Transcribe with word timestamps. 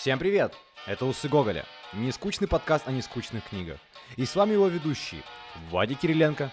Всем 0.00 0.18
привет! 0.18 0.54
Это 0.86 1.04
Усы 1.04 1.28
Гоголя. 1.28 1.66
Нескучный 1.92 2.48
подкаст 2.48 2.88
о 2.88 2.90
нескучных 2.90 3.44
книгах. 3.44 3.76
И 4.16 4.24
с 4.24 4.34
вами 4.34 4.54
его 4.54 4.66
ведущий 4.66 5.20
Вадик 5.70 5.98
Кириленко. 5.98 6.50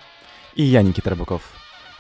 И 0.55 0.63
я, 0.63 0.81
Никита 0.81 1.11
Рыбаков. 1.11 1.43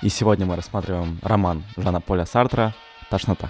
И 0.01 0.09
сегодня 0.09 0.45
мы 0.45 0.57
рассматриваем 0.57 1.19
роман 1.21 1.63
Жана 1.77 2.01
Поля 2.01 2.25
Сартра 2.25 2.75
«Тошнота». 3.09 3.49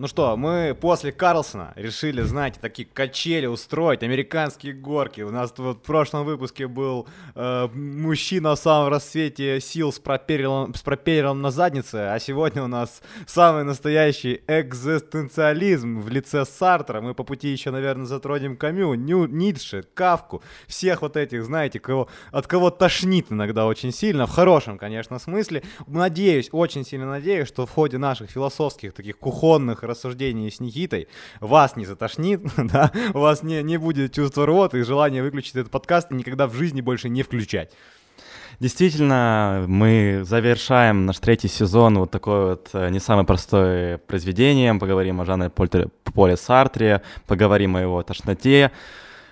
Ну 0.00 0.06
что, 0.06 0.34
мы 0.38 0.74
после 0.80 1.12
Карлсона 1.12 1.74
решили, 1.76 2.22
знаете, 2.22 2.58
такие 2.58 2.88
качели 2.90 3.44
устроить, 3.44 4.02
американские 4.02 4.72
горки. 4.72 5.20
У 5.20 5.30
нас 5.30 5.52
вот 5.58 5.76
в 5.76 5.82
прошлом 5.82 6.24
выпуске 6.24 6.68
был 6.68 7.06
э, 7.34 7.68
мужчина 7.74 8.54
в 8.54 8.58
самом 8.58 8.88
рассвете 8.88 9.60
сил 9.60 9.92
с 9.92 9.98
пропеллером, 9.98 10.74
с 10.74 10.80
пропеллером 10.80 11.42
на 11.42 11.50
заднице, 11.50 11.96
а 11.96 12.18
сегодня 12.18 12.62
у 12.62 12.66
нас 12.66 13.02
самый 13.26 13.64
настоящий 13.64 14.40
экзистенциализм 14.48 16.00
в 16.00 16.08
лице 16.08 16.46
Сартра. 16.46 17.02
Мы 17.02 17.12
по 17.12 17.22
пути 17.22 17.48
еще, 17.48 17.70
наверное, 17.70 18.06
затронем 18.06 18.56
Камю, 18.56 18.94
Ню, 18.94 19.26
Ницше, 19.26 19.84
Кавку, 19.92 20.42
всех 20.66 21.02
вот 21.02 21.18
этих, 21.18 21.44
знаете, 21.44 21.78
кого, 21.78 22.08
от 22.32 22.46
кого 22.46 22.70
тошнит 22.70 23.26
иногда 23.30 23.66
очень 23.66 23.92
сильно, 23.92 24.26
в 24.26 24.30
хорошем, 24.30 24.78
конечно, 24.78 25.18
смысле. 25.18 25.62
Надеюсь, 25.86 26.48
очень 26.52 26.86
сильно 26.86 27.06
надеюсь, 27.06 27.48
что 27.48 27.66
в 27.66 27.70
ходе 27.70 27.98
наших 27.98 28.30
философских 28.30 28.94
таких 28.94 29.18
кухонных 29.18 29.89
рассуждений 29.90 30.50
с 30.50 30.60
Никитой 30.60 31.08
вас 31.40 31.76
не 31.76 31.86
затошнит, 31.86 32.40
да, 32.56 32.90
у 33.14 33.18
вас 33.18 33.42
не, 33.42 33.62
не 33.62 33.76
будет 33.76 34.14
чувства 34.14 34.46
рвоты 34.46 34.80
и 34.80 34.82
желания 34.82 35.22
выключить 35.22 35.56
этот 35.56 35.70
подкаст 35.70 36.10
и 36.10 36.14
никогда 36.14 36.46
в 36.46 36.54
жизни 36.54 36.80
больше 36.80 37.08
не 37.08 37.22
включать. 37.22 37.70
Действительно, 38.60 39.64
мы 39.66 40.20
завершаем 40.22 41.06
наш 41.06 41.18
третий 41.18 41.48
сезон 41.48 41.98
вот 41.98 42.10
такое 42.10 42.50
вот 42.50 42.68
э, 42.74 42.90
не 42.90 43.00
самое 43.00 43.26
простое 43.26 43.96
произведение. 43.96 44.74
Поговорим 44.74 45.18
о 45.22 45.24
Жанне 45.24 45.48
Поле 45.48 46.36
Сартре, 46.36 47.00
поговорим 47.26 47.76
о 47.76 47.80
его 47.80 48.02
тошноте. 48.02 48.70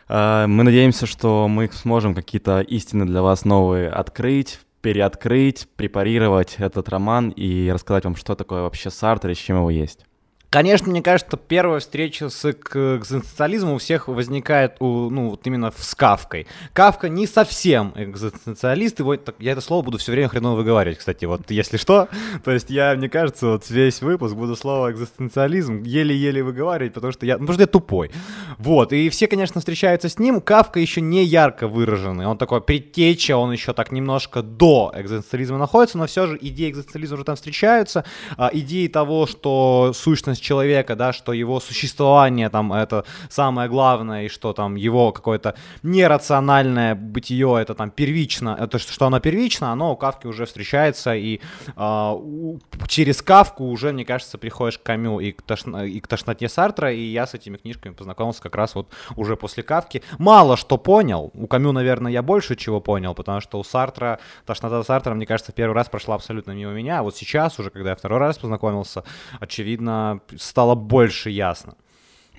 Э, 0.09 0.47
мы 0.47 0.65
надеемся, 0.65 1.05
что 1.05 1.47
мы 1.47 1.69
сможем 1.71 2.15
какие-то 2.15 2.61
истины 2.63 3.05
для 3.05 3.21
вас 3.21 3.45
новые 3.45 3.91
открыть, 3.91 4.61
переоткрыть, 4.81 5.69
препарировать 5.77 6.55
этот 6.57 6.89
роман 6.89 7.29
и 7.29 7.71
рассказать 7.71 8.05
вам, 8.05 8.17
что 8.17 8.35
такое 8.35 8.63
вообще 8.63 8.89
Сартр 8.89 9.29
и 9.29 9.35
с 9.35 9.39
чем 9.39 9.59
его 9.59 9.69
есть. 9.69 10.08
Конечно, 10.51 10.89
мне 10.89 11.03
кажется, 11.03 11.37
первая 11.37 11.79
встреча 11.79 12.31
с 12.31 12.51
экзистенциализмом 12.51 13.75
у 13.75 13.79
всех 13.79 14.09
возникает 14.09 14.77
у, 14.81 15.11
ну, 15.11 15.29
вот 15.29 15.47
именно 15.47 15.71
с 15.77 15.95
Кавкой. 15.95 16.47
Кавка 16.73 17.11
не 17.11 17.27
совсем 17.27 17.93
экзистенциалист, 17.95 18.99
его, 18.99 19.15
так, 19.19 19.35
я 19.41 19.53
это 19.53 19.61
слово 19.61 19.83
буду 19.83 19.99
все 19.99 20.13
время 20.13 20.31
хреново 20.31 20.57
выговаривать, 20.57 20.97
кстати, 20.97 21.27
вот 21.27 21.51
если 21.51 21.77
что. 21.77 22.09
То 22.45 22.51
есть 22.51 22.71
я, 22.71 22.95
мне 22.95 23.11
кажется, 23.11 23.47
вот 23.47 23.69
весь 23.69 24.01
выпуск 24.01 24.35
буду 24.37 24.57
слово 24.57 24.91
экзистенциализм 24.91 25.83
еле-еле 25.83 26.43
выговаривать, 26.43 26.95
потому 26.95 27.13
что 27.13 27.27
я, 27.27 27.35
ну, 27.35 27.41
потому 27.41 27.53
что 27.53 27.63
я 27.65 27.67
тупой. 27.67 28.11
Вот, 28.57 28.95
и 28.95 29.11
все, 29.11 29.27
конечно, 29.27 29.61
встречаются 29.61 30.09
с 30.09 30.19
ним. 30.19 30.41
Кавка 30.41 30.81
еще 30.81 31.03
не 31.03 31.25
ярко 31.25 31.69
выраженный, 31.69 32.25
он 32.25 32.39
такой 32.39 32.63
предтеча, 32.63 33.37
он 33.37 33.53
еще 33.53 33.75
так 33.75 33.93
немножко 33.93 34.43
до 34.43 34.95
экзистенциализма 34.97 35.59
находится, 35.59 35.99
но 35.99 36.07
все 36.07 36.27
же 36.27 36.39
идеи 36.41 36.71
экзистенциализма 36.71 37.17
уже 37.17 37.25
там 37.25 37.37
встречаются, 37.37 38.07
а, 38.39 38.49
идеи 38.51 38.87
того, 38.87 39.27
что 39.27 39.93
сущность 39.95 40.38
сущность 40.39 40.43
человека, 40.43 40.97
да, 40.97 41.13
что 41.13 41.33
его 41.33 41.61
существование 41.61 42.49
там 42.49 42.73
это 42.73 43.05
самое 43.31 43.69
главное, 43.69 44.25
и 44.25 44.29
что 44.29 44.53
там 44.53 44.77
его 44.77 45.13
какое-то 45.13 45.55
нерациональное 45.83 46.95
бытие, 46.95 47.59
это 47.61 47.75
там 47.75 47.91
первично, 47.91 48.57
это 48.59 48.79
что 48.79 49.07
оно 49.07 49.21
первично, 49.21 49.73
оно 49.73 49.93
у 49.93 49.97
Кавки 49.97 50.27
уже 50.27 50.45
встречается, 50.45 51.15
и 51.15 51.41
э, 51.77 52.59
через 52.87 53.23
Кавку 53.23 53.65
уже, 53.65 53.93
мне 53.93 54.05
кажется, 54.05 54.39
приходишь 54.39 54.79
к 54.79 54.83
Камю 54.83 55.21
и 55.21 55.33
к, 55.33 55.43
тошно, 55.43 55.85
и 55.85 56.01
к 56.01 56.07
тошноте 56.07 56.49
Сартра, 56.49 56.93
и 56.93 57.01
я 57.01 57.27
с 57.27 57.35
этими 57.35 57.57
книжками 57.57 57.95
познакомился 57.95 58.43
как 58.43 58.57
раз 58.57 58.75
вот 58.75 58.89
уже 59.17 59.37
после 59.37 59.63
Кавки. 59.63 60.03
Мало 60.19 60.57
что 60.57 60.79
понял, 60.79 61.31
у 61.35 61.47
Камю, 61.47 61.73
наверное, 61.73 62.13
я 62.13 62.23
больше 62.23 62.57
чего 62.57 62.81
понял, 62.81 63.15
потому 63.15 63.41
что 63.41 63.59
у 63.59 63.65
Сартра, 63.65 64.19
тошнота 64.47 64.83
Сартра, 64.85 65.15
мне 65.15 65.27
кажется, 65.27 65.53
первый 65.53 65.75
раз 65.75 65.89
прошла 65.89 66.15
абсолютно 66.15 66.53
мимо 66.53 66.73
меня, 66.73 67.01
а 67.01 67.03
вот 67.03 67.17
сейчас 67.17 67.59
уже, 67.59 67.71
когда 67.71 67.91
я 67.91 67.97
второй 67.97 68.19
раз 68.19 68.39
познакомился, 68.39 69.03
очевидно, 69.41 70.21
стало 70.37 70.75
больше 70.75 71.31
ясно. 71.31 71.75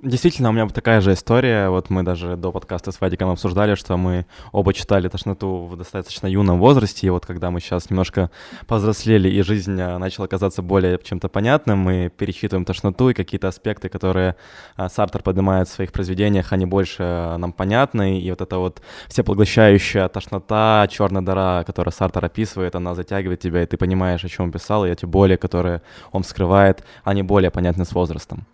Действительно, 0.02 0.50
у 0.50 0.54
меня 0.54 0.66
такая 0.70 1.02
же 1.02 1.12
история. 1.12 1.68
Вот 1.70 1.90
мы 1.90 2.04
даже 2.04 2.38
до 2.38 2.54
подкаста 2.54 2.94
с 2.94 3.02
Вадиком 3.02 3.32
обсуждали, 3.32 3.76
что 3.76 3.98
мы 3.98 4.26
оба 4.54 4.74
читали 4.74 5.10
«Тошноту» 5.10 5.66
в 5.66 5.76
достаточно 5.76 6.26
юном 6.26 6.60
возрасте. 6.60 7.08
И 7.08 7.10
вот 7.10 7.26
когда 7.26 7.52
мы 7.52 7.60
сейчас 7.60 7.90
немножко 7.90 8.32
повзрослели, 8.66 9.28
и 9.28 9.42
жизнь 9.42 9.78
а, 9.82 9.98
начала 9.98 10.28
казаться 10.28 10.62
более 10.62 11.00
чем-то 11.04 11.28
понятным, 11.28 11.80
мы 11.80 12.10
перечитываем 12.16 12.64
«Тошноту», 12.64 13.10
и 13.10 13.14
какие-то 13.14 13.50
аспекты, 13.50 13.90
которые 13.90 14.38
а, 14.78 14.88
Сартер 14.88 15.22
поднимает 15.22 15.68
в 15.68 15.74
своих 15.74 15.92
произведениях, 15.92 16.54
они 16.54 16.66
больше 16.66 17.04
а, 17.04 17.38
нам 17.38 17.52
понятны. 17.52 18.22
И 18.22 18.30
вот 18.30 18.40
эта 18.40 18.58
вот 18.58 18.82
всепоглощающая 19.10 20.08
тошнота, 20.08 20.88
черная 20.90 21.24
дыра, 21.24 21.66
которую 21.66 21.92
Сартер 21.92 22.24
описывает, 22.24 22.74
она 22.74 22.96
затягивает 22.96 23.42
тебя, 23.42 23.64
и 23.64 23.66
ты 23.66 23.76
понимаешь, 23.76 24.24
о 24.24 24.30
чем 24.30 24.46
он 24.46 24.52
писал, 24.54 24.86
и 24.86 24.90
эти 24.90 25.04
боли, 25.06 25.36
которые 25.36 25.82
он 26.14 26.24
вскрывает, 26.24 26.86
они 27.04 27.22
более 27.22 27.52
понятны 27.52 27.84
с 27.84 27.92
возрастом. 27.92 28.46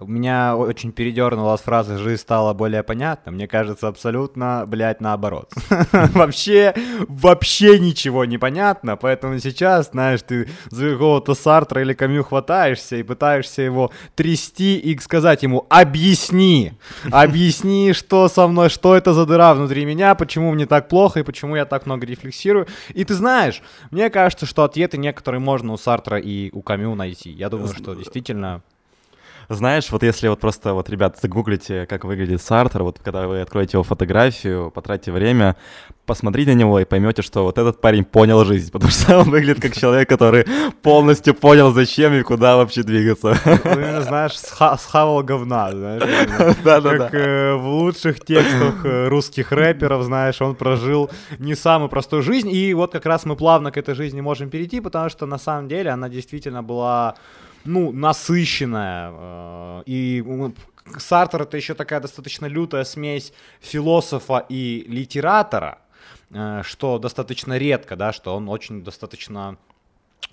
Меня 0.00 0.56
очень 0.56 0.92
передернула 0.92 1.56
фраза 1.56 1.98
«жизнь 1.98 2.20
стала 2.20 2.52
более 2.52 2.82
понятна». 2.82 3.30
Мне 3.32 3.46
кажется, 3.46 3.88
абсолютно, 3.88 4.64
блядь, 4.66 5.00
наоборот. 5.00 5.52
вообще, 6.14 6.74
вообще 7.08 7.78
ничего 7.78 8.24
не 8.24 8.36
понятно, 8.36 8.96
поэтому 8.96 9.38
сейчас, 9.38 9.90
знаешь, 9.90 10.20
ты 10.22 10.48
за 10.70 10.90
какого-то 10.90 11.34
Сартра 11.34 11.80
или 11.82 11.94
Камю 11.94 12.24
хватаешься 12.24 12.96
и 12.96 13.02
пытаешься 13.02 13.62
его 13.62 13.92
трясти 14.16 14.78
и 14.78 14.98
сказать 14.98 15.42
ему 15.44 15.66
«объясни! 15.70 16.72
Объясни, 17.10 17.92
что 17.92 18.28
со 18.28 18.48
мной, 18.48 18.70
что 18.70 18.96
это 18.96 19.14
за 19.14 19.26
дыра 19.26 19.54
внутри 19.54 19.84
меня, 19.84 20.14
почему 20.14 20.52
мне 20.52 20.66
так 20.66 20.88
плохо 20.88 21.20
и 21.20 21.22
почему 21.22 21.56
я 21.56 21.64
так 21.64 21.86
много 21.86 22.04
рефлексирую». 22.04 22.66
И 22.94 23.04
ты 23.04 23.14
знаешь, 23.14 23.62
мне 23.90 24.10
кажется, 24.10 24.44
что 24.44 24.64
ответы 24.64 24.98
некоторые 24.98 25.40
можно 25.40 25.72
у 25.72 25.76
Сартра 25.76 26.18
и 26.18 26.50
у 26.52 26.62
Камю 26.62 26.94
найти. 26.94 27.30
Я 27.30 27.48
думаю, 27.48 27.72
что 27.72 27.94
действительно 27.94 28.62
знаешь, 29.48 29.90
вот 29.90 30.02
если 30.02 30.28
вот 30.28 30.40
просто 30.40 30.74
вот, 30.74 30.88
ребят, 30.90 31.18
загуглите, 31.20 31.86
как 31.86 32.04
выглядит 32.04 32.42
Сартер, 32.42 32.82
вот 32.82 32.98
когда 33.02 33.26
вы 33.26 33.40
откроете 33.40 33.76
его 33.76 33.82
фотографию, 33.82 34.70
потратите 34.70 35.12
время, 35.12 35.56
посмотрите 36.06 36.52
на 36.52 36.58
него 36.58 36.80
и 36.80 36.84
поймете, 36.84 37.22
что 37.22 37.44
вот 37.44 37.58
этот 37.58 37.80
парень 37.80 38.04
понял 38.04 38.44
жизнь, 38.44 38.70
потому 38.72 38.90
что 38.90 39.18
он 39.18 39.30
выглядит 39.30 39.60
как 39.60 39.74
человек, 39.74 40.08
который 40.08 40.46
полностью 40.82 41.34
понял, 41.34 41.72
зачем 41.72 42.14
и 42.14 42.22
куда 42.22 42.56
вообще 42.56 42.82
двигаться. 42.82 43.36
Ну, 43.44 44.02
знаешь, 44.02 44.38
схавал 44.38 45.22
говна, 45.22 45.70
знаешь. 45.72 46.02
Как 47.04 47.14
э, 47.14 47.54
в 47.54 47.66
лучших 47.66 48.24
текстах 48.24 48.84
э, 48.84 49.08
русских 49.08 49.52
рэперов, 49.52 50.04
знаешь, 50.04 50.40
он 50.40 50.54
прожил 50.54 51.10
не 51.38 51.54
самую 51.54 51.88
простую 51.88 52.22
жизнь, 52.22 52.50
и 52.50 52.74
вот 52.74 52.92
как 52.92 53.06
раз 53.06 53.24
мы 53.24 53.36
плавно 53.36 53.70
к 53.70 53.76
этой 53.76 53.94
жизни 53.94 54.20
можем 54.20 54.50
перейти, 54.50 54.80
потому 54.80 55.08
что 55.08 55.26
на 55.26 55.38
самом 55.38 55.68
деле 55.68 55.90
она 55.90 56.08
действительно 56.08 56.62
была 56.62 57.14
ну, 57.64 57.92
насыщенная. 57.92 59.10
Э, 59.12 59.82
и 59.86 60.24
Сартер 60.98 61.42
это 61.42 61.56
еще 61.56 61.74
такая 61.74 62.00
достаточно 62.00 62.46
лютая 62.46 62.84
смесь 62.84 63.32
философа 63.60 64.44
и 64.48 64.84
литератора, 64.88 65.78
э, 66.30 66.62
что 66.64 66.98
достаточно 66.98 67.56
редко, 67.58 67.96
да, 67.96 68.12
что 68.12 68.36
он 68.36 68.48
очень 68.48 68.84
достаточно 68.84 69.56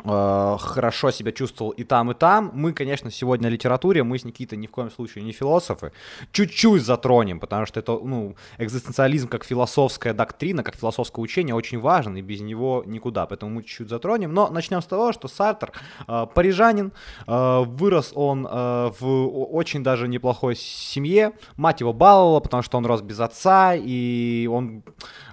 хорошо 0.04 1.12
себя 1.12 1.32
чувствовал 1.32 1.72
и 1.72 1.84
там, 1.84 2.12
и 2.12 2.14
там. 2.14 2.52
Мы, 2.54 2.74
конечно, 2.74 3.12
сегодня 3.12 3.48
о 3.48 3.50
литературе, 3.50 4.04
мы 4.04 4.18
с 4.18 4.26
Никитой 4.26 4.58
ни 4.58 4.68
в 4.68 4.72
коем 4.72 4.92
случае 4.92 5.24
не 5.24 5.32
философы. 5.32 5.92
Чуть-чуть 6.32 6.84
затронем, 6.84 7.40
потому 7.40 7.66
что 7.66 7.80
это, 7.80 7.94
ну, 7.94 8.36
экзистенциализм 8.58 9.28
как 9.28 9.44
философская 9.44 10.14
доктрина, 10.14 10.64
как 10.64 10.76
философское 10.76 11.22
учение 11.22 11.56
очень 11.56 11.80
важен, 11.80 12.16
и 12.18 12.22
без 12.22 12.42
него 12.42 12.84
никуда, 12.86 13.26
поэтому 13.26 13.52
мы 13.52 13.64
чуть-чуть 13.64 13.90
затронем. 13.90 14.34
Но 14.34 14.50
начнем 14.50 14.82
с 14.82 14.86
того, 14.86 15.12
что 15.14 15.28
Сартер 15.28 15.72
э, 16.08 16.28
парижанин, 16.34 16.92
э, 17.28 17.64
вырос 17.66 18.12
он 18.16 18.48
э, 18.50 18.92
в 19.00 19.28
очень 19.52 19.84
даже 19.84 20.08
неплохой 20.08 20.56
семье, 20.56 21.34
мать 21.58 21.82
его 21.82 21.94
баловала, 21.94 22.40
потому 22.40 22.64
что 22.64 22.78
он 22.78 22.86
рос 22.86 23.02
без 23.02 23.20
отца, 23.20 23.74
и 23.76 24.48
он, 24.52 24.84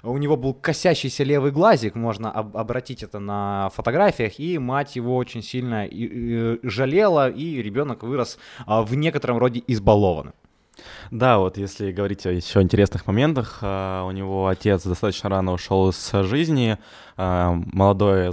у 0.02 0.16
него 0.18 0.36
был 0.36 0.54
косящийся 0.54 1.24
левый 1.24 1.50
глазик, 1.50 1.94
можно 1.94 2.30
об- 2.30 2.56
обратить 2.56 3.02
это 3.02 3.18
на 3.18 3.70
фотографиях, 3.74 4.38
и 4.38 4.58
мать 4.58 4.96
его 4.96 5.16
очень 5.16 5.42
сильно 5.42 5.86
и, 5.86 6.04
и, 6.04 6.58
жалела, 6.62 7.30
и 7.30 7.62
ребенок 7.62 8.02
вырос 8.02 8.38
а, 8.66 8.82
в 8.82 8.94
некотором 8.94 9.38
роде 9.38 9.62
избалованным. 9.66 10.34
Да, 11.10 11.38
вот 11.38 11.58
если 11.58 11.90
говорить 11.90 12.24
о 12.26 12.30
еще 12.30 12.62
интересных 12.62 13.06
моментах, 13.08 13.58
у 13.62 14.10
него 14.12 14.46
отец 14.46 14.84
достаточно 14.84 15.28
рано 15.28 15.52
ушел 15.52 15.88
из 15.88 16.10
жизни, 16.12 16.78
молодой 17.16 18.28
Э, 18.28 18.32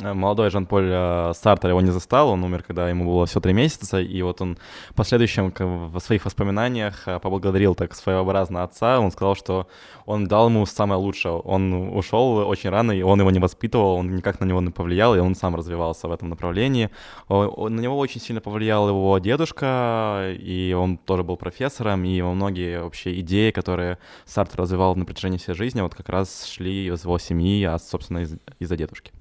молодой 0.00 0.50
Жан-Поль 0.50 0.88
э, 0.90 1.32
Сартер 1.34 1.70
его 1.70 1.80
не 1.80 1.90
застал, 1.90 2.30
он 2.30 2.42
умер, 2.42 2.64
когда 2.66 2.88
ему 2.88 3.04
было 3.04 3.26
всего 3.26 3.40
три 3.40 3.52
месяца, 3.52 4.00
и 4.00 4.22
вот 4.22 4.40
он 4.40 4.56
в 4.90 4.94
последующем 4.94 5.52
в 5.56 6.00
своих 6.00 6.24
воспоминаниях 6.24 7.06
э, 7.06 7.18
поблагодарил 7.20 7.74
так 7.74 7.94
своеобразно 7.94 8.62
отца, 8.62 8.98
он 9.00 9.12
сказал, 9.12 9.36
что 9.36 9.68
он 10.06 10.26
дал 10.26 10.48
ему 10.48 10.64
самое 10.66 10.98
лучшее, 11.00 11.34
он 11.34 11.72
ушел 11.96 12.36
очень 12.48 12.70
рано, 12.70 12.92
и 12.92 13.02
он 13.02 13.20
его 13.20 13.30
не 13.30 13.38
воспитывал, 13.38 13.96
он 13.96 14.14
никак 14.14 14.40
на 14.40 14.44
него 14.44 14.60
не 14.60 14.70
повлиял, 14.70 15.14
и 15.14 15.18
он 15.20 15.34
сам 15.34 15.54
развивался 15.54 16.08
в 16.08 16.12
этом 16.12 16.30
направлении. 16.30 16.90
На 17.28 17.68
него 17.68 17.98
очень 17.98 18.20
сильно 18.20 18.40
повлиял 18.40 18.88
его 18.88 19.18
дедушка, 19.18 20.34
и 20.38 20.74
он 20.76 20.96
тоже 20.96 21.22
был 21.22 21.36
профессором, 21.36 22.04
и 22.04 22.08
его 22.08 22.32
многие 22.32 22.82
вообще 22.82 23.20
идеи, 23.20 23.50
которые 23.50 23.98
Сартер 24.24 24.60
развивал 24.60 24.96
на 24.96 25.04
протяжении 25.04 25.38
всей 25.38 25.54
жизни, 25.54 25.80
вот 25.80 25.94
как 25.94 26.08
раз 26.08 26.46
шли 26.46 26.86
из 26.88 27.04
его 27.04 27.18
семьи, 27.18 27.62
а, 27.64 27.78
собственно, 27.78 28.18
из- 28.20 28.38
из-за 28.58 28.76
дедушки. 28.76 29.12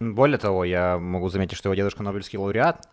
Более 0.00 0.38
того, 0.38 0.64
я 0.64 0.98
могу 0.98 1.28
заметить, 1.28 1.58
что 1.58 1.68
его 1.68 1.74
дедушка 1.74 2.02
Нобелевский 2.02 2.38
лауреат, 2.38 2.88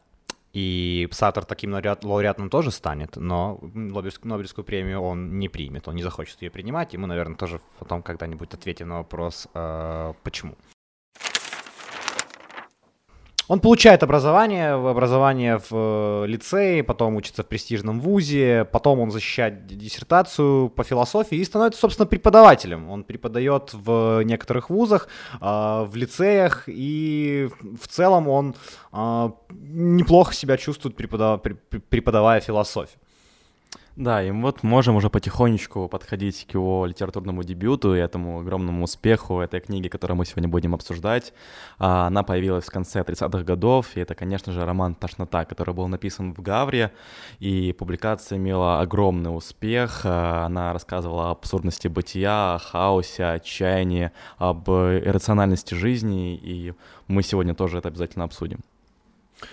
и 0.51 1.07
Саттер 1.11 1.45
таким 1.45 1.73
лауреатом 1.73 2.49
тоже 2.49 2.71
станет, 2.71 3.15
но 3.15 3.59
Нобелевскую 3.61 4.65
премию 4.65 5.01
он 5.01 5.39
не 5.39 5.49
примет, 5.49 5.87
он 5.87 5.95
не 5.95 6.03
захочет 6.03 6.41
ее 6.41 6.49
принимать, 6.49 6.93
и 6.93 6.97
мы, 6.97 7.07
наверное, 7.07 7.37
тоже 7.37 7.61
потом 7.79 8.03
когда-нибудь 8.03 8.53
ответим 8.53 8.89
на 8.89 8.97
вопрос, 8.97 9.47
э, 9.53 10.13
почему. 10.23 10.55
Он 13.47 13.61
получает 13.61 14.03
образование, 14.03 14.71
образование 14.71 15.57
в 15.57 15.67
э, 15.71 16.25
лицее, 16.27 16.83
потом 16.83 17.15
учится 17.15 17.43
в 17.43 17.47
престижном 17.47 18.01
вузе, 18.01 18.67
потом 18.71 18.99
он 18.99 19.09
защищает 19.09 19.65
диссертацию 19.67 20.69
по 20.69 20.83
философии 20.83 21.37
и 21.37 21.45
становится, 21.45 21.79
собственно, 21.79 22.07
преподавателем. 22.07 22.89
Он 22.89 23.05
преподает 23.05 23.73
в 23.73 24.21
некоторых 24.23 24.69
вузах, 24.69 25.07
а, 25.39 25.85
в 25.85 25.95
лицеях, 25.95 26.63
и 26.67 27.49
в 27.81 27.87
целом 27.87 28.27
он 28.27 28.55
а, 28.91 29.31
неплохо 29.49 30.33
себя 30.33 30.57
чувствует, 30.57 30.97
преподавая 30.97 32.41
философию. 32.41 32.99
Да, 33.97 34.21
и 34.21 34.29
вот 34.29 34.61
можем 34.61 34.95
уже 34.95 35.09
потихонечку 35.09 35.87
подходить 35.87 36.45
к 36.45 36.53
его 36.53 36.85
литературному 36.85 37.43
дебюту 37.43 37.95
и 37.95 37.99
этому 37.99 38.41
огромному 38.41 38.83
успеху 38.83 39.39
этой 39.39 39.59
книги, 39.59 39.87
которую 39.87 40.17
мы 40.17 40.25
сегодня 40.25 40.47
будем 40.47 40.75
обсуждать. 40.75 41.33
А, 41.79 42.05
она 42.05 42.21
появилась 42.21 42.65
в 42.65 42.71
конце 42.71 42.99
30-х 42.99 43.43
годов, 43.43 43.97
и 43.97 43.99
это, 43.99 44.13
конечно 44.13 44.53
же, 44.53 44.63
роман 44.63 44.93
«Тошнота», 44.93 45.45
который 45.45 45.73
был 45.73 45.87
написан 45.87 46.35
в 46.35 46.41
Гавре, 46.43 46.91
и 47.39 47.73
публикация 47.73 48.37
имела 48.37 48.81
огромный 48.81 49.35
успех. 49.35 50.01
А, 50.03 50.45
она 50.45 50.73
рассказывала 50.73 51.29
о 51.29 51.31
абсурдности 51.31 51.87
бытия, 51.87 52.53
о 52.53 52.59
хаосе, 52.59 53.25
отчаянии, 53.25 54.11
об 54.37 54.69
иррациональности 54.69 55.73
жизни, 55.73 56.35
и 56.35 56.75
мы 57.07 57.23
сегодня 57.23 57.55
тоже 57.55 57.79
это 57.79 57.87
обязательно 57.87 58.25
обсудим. 58.25 58.59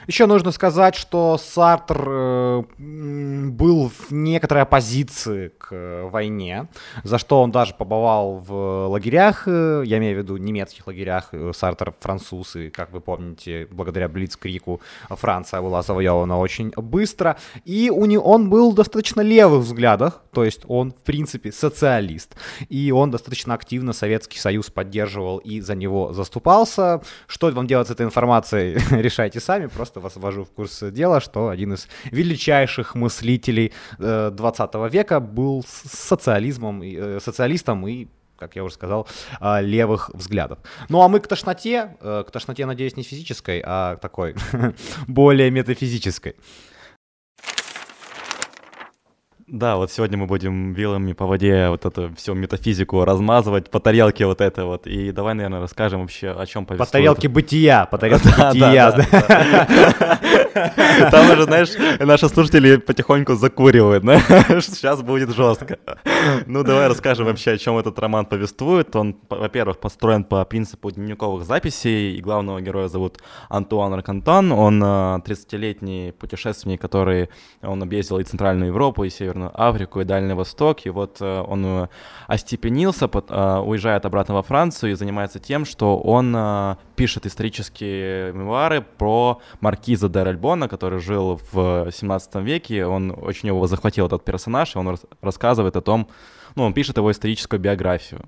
Еще 0.06 0.26
нужно 0.26 0.50
сказать, 0.50 0.94
что 0.94 1.38
Сартр 1.38 2.04
э, 2.06 2.62
был 2.78 3.90
в 3.90 4.10
некоторой 4.10 4.62
оппозиции 4.62 5.48
к 5.48 5.68
э, 5.70 6.08
войне, 6.08 6.68
за 7.02 7.18
что 7.18 7.42
он 7.42 7.50
даже 7.50 7.74
побывал 7.74 8.38
в 8.38 8.88
лагерях, 8.88 9.44
э, 9.46 9.82
я 9.86 9.98
имею 9.98 10.16
в 10.16 10.18
виду 10.18 10.36
немецких 10.36 10.86
лагерях, 10.86 11.32
Сартр 11.52 11.94
француз, 12.00 12.56
и, 12.56 12.70
как 12.70 12.92
вы 12.92 13.00
помните, 13.00 13.68
благодаря 13.70 14.08
Блицкрику 14.08 14.80
Франция 15.08 15.60
была 15.60 15.82
завоевана 15.82 16.38
очень 16.38 16.70
быстро, 16.76 17.36
и 17.64 17.90
у 17.90 18.04
него, 18.04 18.24
он 18.24 18.50
был 18.50 18.72
достаточно 18.72 19.20
левых 19.20 19.64
взглядах, 19.64 20.22
то 20.32 20.44
есть 20.44 20.62
он, 20.66 20.92
в 20.92 21.02
принципе, 21.02 21.52
социалист, 21.52 22.34
и 22.68 22.90
он 22.90 23.10
достаточно 23.10 23.54
активно 23.54 23.92
Советский 23.92 24.38
Союз 24.38 24.70
поддерживал 24.70 25.38
и 25.38 25.60
за 25.60 25.74
него 25.74 26.12
заступался. 26.12 27.00
Что 27.26 27.50
вам 27.50 27.66
делать 27.66 27.88
с 27.88 27.90
этой 27.90 28.06
информацией, 28.06 28.78
решайте 28.90 29.40
сами, 29.40 29.66
просто 29.74 30.00
вас 30.00 30.16
ввожу 30.16 30.44
в 30.44 30.50
курс 30.50 30.82
дела, 30.90 31.20
что 31.20 31.48
один 31.48 31.74
из 31.74 31.88
величайших 32.04 32.94
мыслителей 32.94 33.72
э, 33.98 34.30
20 34.32 34.74
века 34.92 35.20
был 35.20 35.64
социализмом, 35.66 36.82
э, 36.82 37.20
социалистом 37.20 37.86
и 37.86 38.06
как 38.36 38.56
я 38.56 38.64
уже 38.64 38.74
сказал, 38.74 39.06
э, 39.40 39.62
левых 39.62 40.10
взглядов. 40.12 40.58
Ну 40.88 41.00
а 41.02 41.08
мы 41.08 41.20
к 41.20 41.26
тошноте, 41.26 41.96
э, 42.00 42.24
к 42.26 42.30
тошноте, 42.30 42.66
надеюсь, 42.66 42.96
не 42.96 43.02
физической, 43.02 43.62
а 43.64 43.96
такой 43.96 44.34
более 45.08 45.50
метафизической. 45.50 46.34
Да, 49.46 49.76
вот 49.76 49.92
сегодня 49.92 50.16
мы 50.16 50.26
будем 50.26 50.72
вилами 50.72 51.12
по 51.12 51.26
воде 51.26 51.68
вот 51.68 51.84
эту 51.84 52.14
всю 52.16 52.32
метафизику 52.32 53.04
размазывать 53.04 53.70
по 53.70 53.78
тарелке 53.78 54.24
вот 54.24 54.40
это 54.40 54.64
вот. 54.64 54.86
И 54.86 55.12
давай, 55.12 55.34
наверное, 55.34 55.60
расскажем 55.60 56.00
вообще, 56.00 56.30
о 56.30 56.46
чем 56.46 56.64
повествует. 56.64 56.88
По 56.88 56.92
тарелке 56.92 57.28
бытия, 57.28 57.84
по 57.84 57.98
тарелке 57.98 58.28
бытия. 58.38 58.94
Там 61.10 61.30
уже, 61.30 61.44
знаешь, 61.44 61.70
наши 62.00 62.28
слушатели 62.28 62.76
потихоньку 62.76 63.34
закуривают, 63.34 64.04
да? 64.04 64.18
Сейчас 64.60 65.02
будет 65.02 65.34
жестко. 65.34 65.78
Ну, 66.46 66.62
давай 66.62 66.88
расскажем 66.88 67.26
вообще, 67.26 67.52
о 67.52 67.58
чем 67.58 67.76
этот 67.78 67.98
роман 67.98 68.26
повествует. 68.26 68.94
Он, 68.96 69.16
во-первых, 69.28 69.78
построен 69.78 70.24
по 70.24 70.44
принципу 70.44 70.90
дневниковых 70.90 71.44
записей, 71.44 72.16
и 72.16 72.20
главного 72.20 72.60
героя 72.60 72.88
зовут 72.88 73.18
Антуан 73.48 73.94
Ракантон. 73.94 74.52
Он 74.52 74.82
30-летний 74.82 76.08
э, 76.08 76.12
путешественник, 76.12 76.80
который, 76.80 77.28
он 77.62 77.82
объездил 77.82 78.18
и 78.18 78.24
Центральную 78.24 78.68
Европу, 78.68 79.04
и 79.04 79.10
Северную 79.10 79.50
Африку 79.54 80.00
и 80.00 80.04
Дальний 80.04 80.34
Восток, 80.34 80.86
и 80.86 80.90
вот 80.90 81.18
э, 81.20 81.40
он 81.40 81.64
э, 81.66 81.88
остепенился, 82.26 83.06
уезжает 83.06 84.06
обратно 84.06 84.34
во 84.34 84.42
Францию 84.42 84.92
и 84.92 84.94
занимается 84.94 85.38
тем, 85.38 85.64
что 85.64 85.98
он 85.98 86.76
пишет 86.96 87.26
исторические 87.26 88.32
мемуары 88.32 88.82
про 88.82 89.40
маркиза 89.60 90.08
де 90.08 90.22
Рельбона, 90.44 90.68
который 90.68 90.98
жил 90.98 91.40
в 91.52 91.90
17 91.90 92.34
веке, 92.36 92.84
он 92.84 93.10
очень 93.10 93.48
его 93.48 93.66
захватил 93.66 94.06
этот 94.06 94.24
персонаж, 94.24 94.76
и 94.76 94.78
он 94.78 94.98
рассказывает 95.22 95.76
о 95.76 95.80
том, 95.80 96.06
ну, 96.54 96.64
он 96.64 96.74
пишет 96.74 96.98
его 96.98 97.10
историческую 97.10 97.60
биографию. 97.60 98.20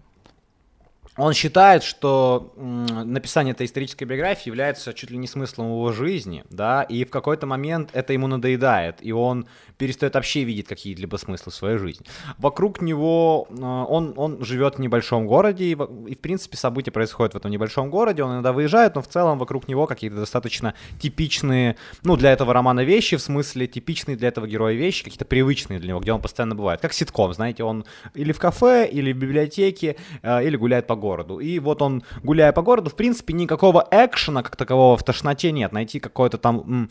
Он 1.16 1.32
считает, 1.32 1.82
что 1.82 2.52
написание 2.56 3.52
этой 3.52 3.66
исторической 3.66 4.04
биографии 4.04 4.48
является 4.48 4.92
чуть 4.92 5.10
ли 5.10 5.16
не 5.16 5.26
смыслом 5.26 5.68
его 5.68 5.92
жизни, 5.92 6.44
да, 6.50 6.82
и 6.82 7.04
в 7.04 7.10
какой-то 7.10 7.46
момент 7.46 7.90
это 7.94 8.12
ему 8.12 8.26
надоедает, 8.26 8.96
и 9.00 9.12
он 9.12 9.46
перестает 9.78 10.14
вообще 10.14 10.44
видеть 10.44 10.66
какие-либо 10.66 11.16
смыслы 11.16 11.52
в 11.52 11.54
своей 11.54 11.78
жизни. 11.78 12.06
Вокруг 12.38 12.82
него 12.82 13.48
а, 13.50 13.84
он, 13.84 14.12
он 14.16 14.44
живет 14.44 14.76
в 14.76 14.78
небольшом 14.78 15.26
городе, 15.26 15.64
и, 15.64 15.70
и 15.72 16.14
в 16.14 16.18
принципе 16.18 16.56
события 16.56 16.90
происходят 16.90 17.32
в 17.32 17.36
этом 17.36 17.50
небольшом 17.50 17.90
городе, 17.90 18.22
он 18.22 18.32
иногда 18.32 18.52
выезжает, 18.52 18.94
но 18.94 19.02
в 19.02 19.08
целом 19.08 19.38
вокруг 19.38 19.68
него 19.68 19.86
какие-то 19.86 20.16
достаточно 20.16 20.74
типичные, 21.00 21.76
ну, 22.02 22.16
для 22.16 22.32
этого 22.32 22.52
романа 22.52 22.84
вещи, 22.84 23.16
в 23.16 23.22
смысле 23.22 23.66
типичные 23.66 24.16
для 24.16 24.28
этого 24.28 24.46
героя 24.46 24.74
вещи, 24.74 25.04
какие-то 25.04 25.24
привычные 25.24 25.78
для 25.78 25.90
него, 25.90 26.00
где 26.00 26.12
он 26.12 26.20
постоянно 26.20 26.54
бывает, 26.54 26.80
как 26.80 26.92
ситком, 26.92 27.32
знаете, 27.32 27.64
он 27.64 27.86
или 28.14 28.32
в 28.32 28.38
кафе, 28.38 28.86
или 28.86 29.12
в 29.12 29.16
библиотеке, 29.16 29.96
а, 30.22 30.42
или 30.42 30.56
гуляет 30.56 30.86
по 30.86 30.94
городу. 30.94 31.05
И 31.40 31.58
вот 31.58 31.82
он, 31.82 32.02
гуляя 32.22 32.52
по 32.52 32.62
городу, 32.62 32.90
в 32.90 32.94
принципе, 32.94 33.34
никакого 33.34 33.86
экшена 33.90 34.42
как 34.42 34.56
такового 34.56 34.96
в 34.96 35.02
тошноте 35.02 35.52
нет. 35.52 35.72
Найти 35.72 36.00
какой-то 36.00 36.38
там 36.38 36.88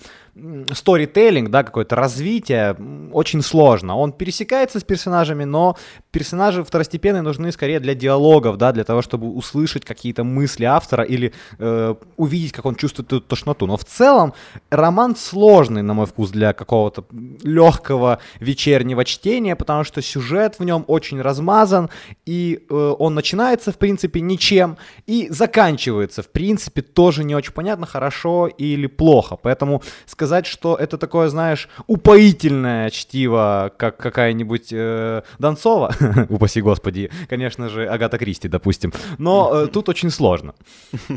сторителлинг, 0.74 1.50
да, 1.50 1.64
какое-то 1.64 1.96
развитие 1.96 2.76
очень 3.12 3.42
сложно. 3.42 3.98
Он 3.98 4.12
пересекается 4.12 4.80
с 4.80 4.84
персонажами, 4.84 5.46
но 5.46 5.78
персонажи 6.12 6.64
второстепенные 6.64 7.22
нужны 7.22 7.52
скорее 7.52 7.80
для 7.80 7.96
диалогов, 7.96 8.58
да, 8.58 8.72
для 8.72 8.84
того, 8.84 9.02
чтобы 9.02 9.28
услышать 9.28 9.86
какие-то 9.86 10.24
мысли 10.24 10.66
автора 10.66 11.04
или 11.04 11.34
э, 11.60 11.96
увидеть, 12.18 12.52
как 12.52 12.66
он 12.66 12.76
чувствует 12.76 13.08
эту 13.08 13.22
тошноту. 13.22 13.68
Но 13.68 13.78
в 13.78 13.86
целом 13.86 14.34
роман 14.70 15.16
сложный, 15.16 15.82
на 15.82 15.94
мой 15.94 16.06
вкус, 16.06 16.30
для 16.32 16.54
какого-то 16.54 17.06
легкого 17.44 18.20
вечернего 18.40 19.06
чтения, 19.06 19.56
потому 19.56 19.84
что 19.84 20.02
сюжет 20.02 20.60
в 20.60 20.64
нем 20.64 20.84
очень 20.88 21.22
размазан, 21.22 21.90
и 22.26 22.66
э, 22.70 22.96
он 23.00 23.16
начинается, 23.16 23.72
в 23.72 23.78
принципе, 23.78 24.05
ничем, 24.14 24.78
и 25.06 25.28
заканчивается, 25.30 26.24
в 26.24 26.30
принципе, 26.30 26.82
тоже 26.82 27.24
не 27.24 27.36
очень 27.36 27.54
понятно, 27.54 27.86
хорошо 27.86 28.48
или 28.48 28.88
плохо. 28.88 29.36
Поэтому 29.36 29.82
сказать, 30.06 30.46
что 30.46 30.76
это 30.76 30.98
такое, 30.98 31.30
знаешь, 31.30 31.70
упоительное 31.88 32.90
чтиво, 32.90 33.72
как 33.78 33.98
какая-нибудь 33.98 34.70
э, 34.72 35.22
Донцова, 35.40 35.94
упаси 36.30 36.62
господи, 36.62 37.12
конечно 37.30 37.70
же, 37.70 37.88
Агата 37.88 38.18
Кристи, 38.18 38.48
допустим, 38.48 38.94
но 39.18 39.52
э, 39.54 39.68
тут 39.68 39.90
очень 39.90 40.10
сложно. 40.10 40.56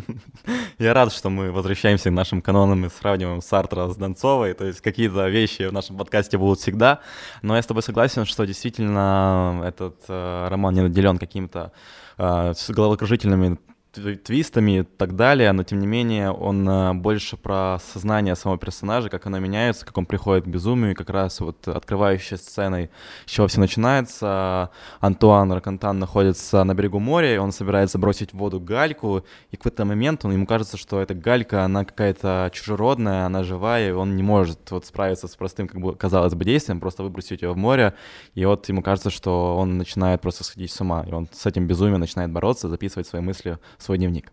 Я 0.78 0.95
рад, 0.95 1.12
что 1.12 1.30
мы 1.30 1.52
возвращаемся 1.52 2.11
к 2.11 2.12
нашим 2.12 2.42
канонам 2.42 2.87
и 2.87 2.90
сравниваем 2.90 3.42
Сартра 3.42 3.88
с 3.88 3.97
Донцовой, 3.97 4.54
то 4.54 4.64
есть 4.64 4.80
какие-то 4.80 5.28
вещи 5.28 5.68
в 5.68 5.73
нашем 5.73 5.97
подкасте 5.97 6.38
будут 6.38 6.61
всегда, 6.61 7.00
но 7.42 7.57
я 7.57 7.62
с 7.62 7.66
тобой 7.66 7.83
согласен, 7.83 8.25
что 8.25 8.45
действительно 8.45 9.62
этот 9.64 9.97
э, 10.09 10.49
роман 10.49 10.75
не 10.75 10.83
наделен 10.83 11.18
какими-то 11.18 11.73
э, 12.19 12.53
головокружительными 12.69 13.59
твистами 13.92 14.80
и 14.80 14.83
так 14.83 15.16
далее, 15.16 15.52
но 15.52 15.62
тем 15.62 15.80
не 15.80 15.87
менее 15.87 16.30
он 16.30 16.68
э, 16.68 16.95
больше 16.95 17.37
про 17.37 17.78
сознание 17.92 18.37
самого 18.37 18.59
персонажа, 18.59 19.09
как 19.09 19.26
оно 19.26 19.38
меняется, 19.38 19.87
как 19.87 19.97
он 19.99 20.07
приходит 20.07 20.45
к 20.45 20.49
безумию, 20.49 20.92
и 20.92 20.95
как 20.95 21.11
раз 21.11 21.40
вот 21.40 21.66
открывающей 21.66 22.37
сценой, 22.37 22.90
с 23.26 23.30
чего 23.30 23.47
все 23.47 23.61
начинается, 23.61 24.71
Антуан 25.00 25.52
Ракантан 25.52 25.99
находится 25.99 26.64
на 26.64 26.75
берегу 26.75 26.99
моря, 26.99 27.35
и 27.35 27.38
он 27.38 27.52
собирается 27.52 27.99
бросить 27.99 28.33
в 28.33 28.37
воду 28.37 28.61
гальку, 28.61 29.25
и 29.50 29.57
в 29.57 29.59
какой-то 29.59 29.85
момент 29.85 30.25
он, 30.25 30.33
ему 30.33 30.47
кажется, 30.47 30.76
что 30.76 31.00
эта 31.00 31.14
галька, 31.14 31.64
она 31.64 31.85
какая-то 31.85 32.50
чужеродная, 32.52 33.26
она 33.26 33.42
живая, 33.42 33.88
и 33.88 33.92
он 33.92 34.16
не 34.16 34.23
может 34.23 34.71
вот 34.71 34.87
справиться 34.87 35.28
с 35.28 35.37
простым, 35.37 35.66
как 35.68 35.80
бы, 35.80 35.95
казалось 35.95 36.35
бы, 36.35 36.45
действием, 36.45 36.80
просто 36.80 37.02
выбросить 37.02 37.42
ее 37.42 37.52
в 37.52 37.57
море, 37.57 37.95
и 38.35 38.45
вот 38.45 38.68
ему 38.68 38.83
кажется, 38.83 39.11
что 39.11 39.57
он 39.57 39.78
начинает 39.78 40.21
просто 40.21 40.45
сходить 40.45 40.71
с 40.71 40.80
ума, 40.80 41.04
и 41.09 41.12
он 41.12 41.28
с 41.33 41.47
этим 41.47 41.66
безумием 41.66 42.00
начинает 42.00 42.30
бороться, 42.30 42.68
записывать 42.68 43.07
свои 43.07 43.23
мысли 43.23 43.59
свой 43.78 43.99
дневник. 43.99 44.32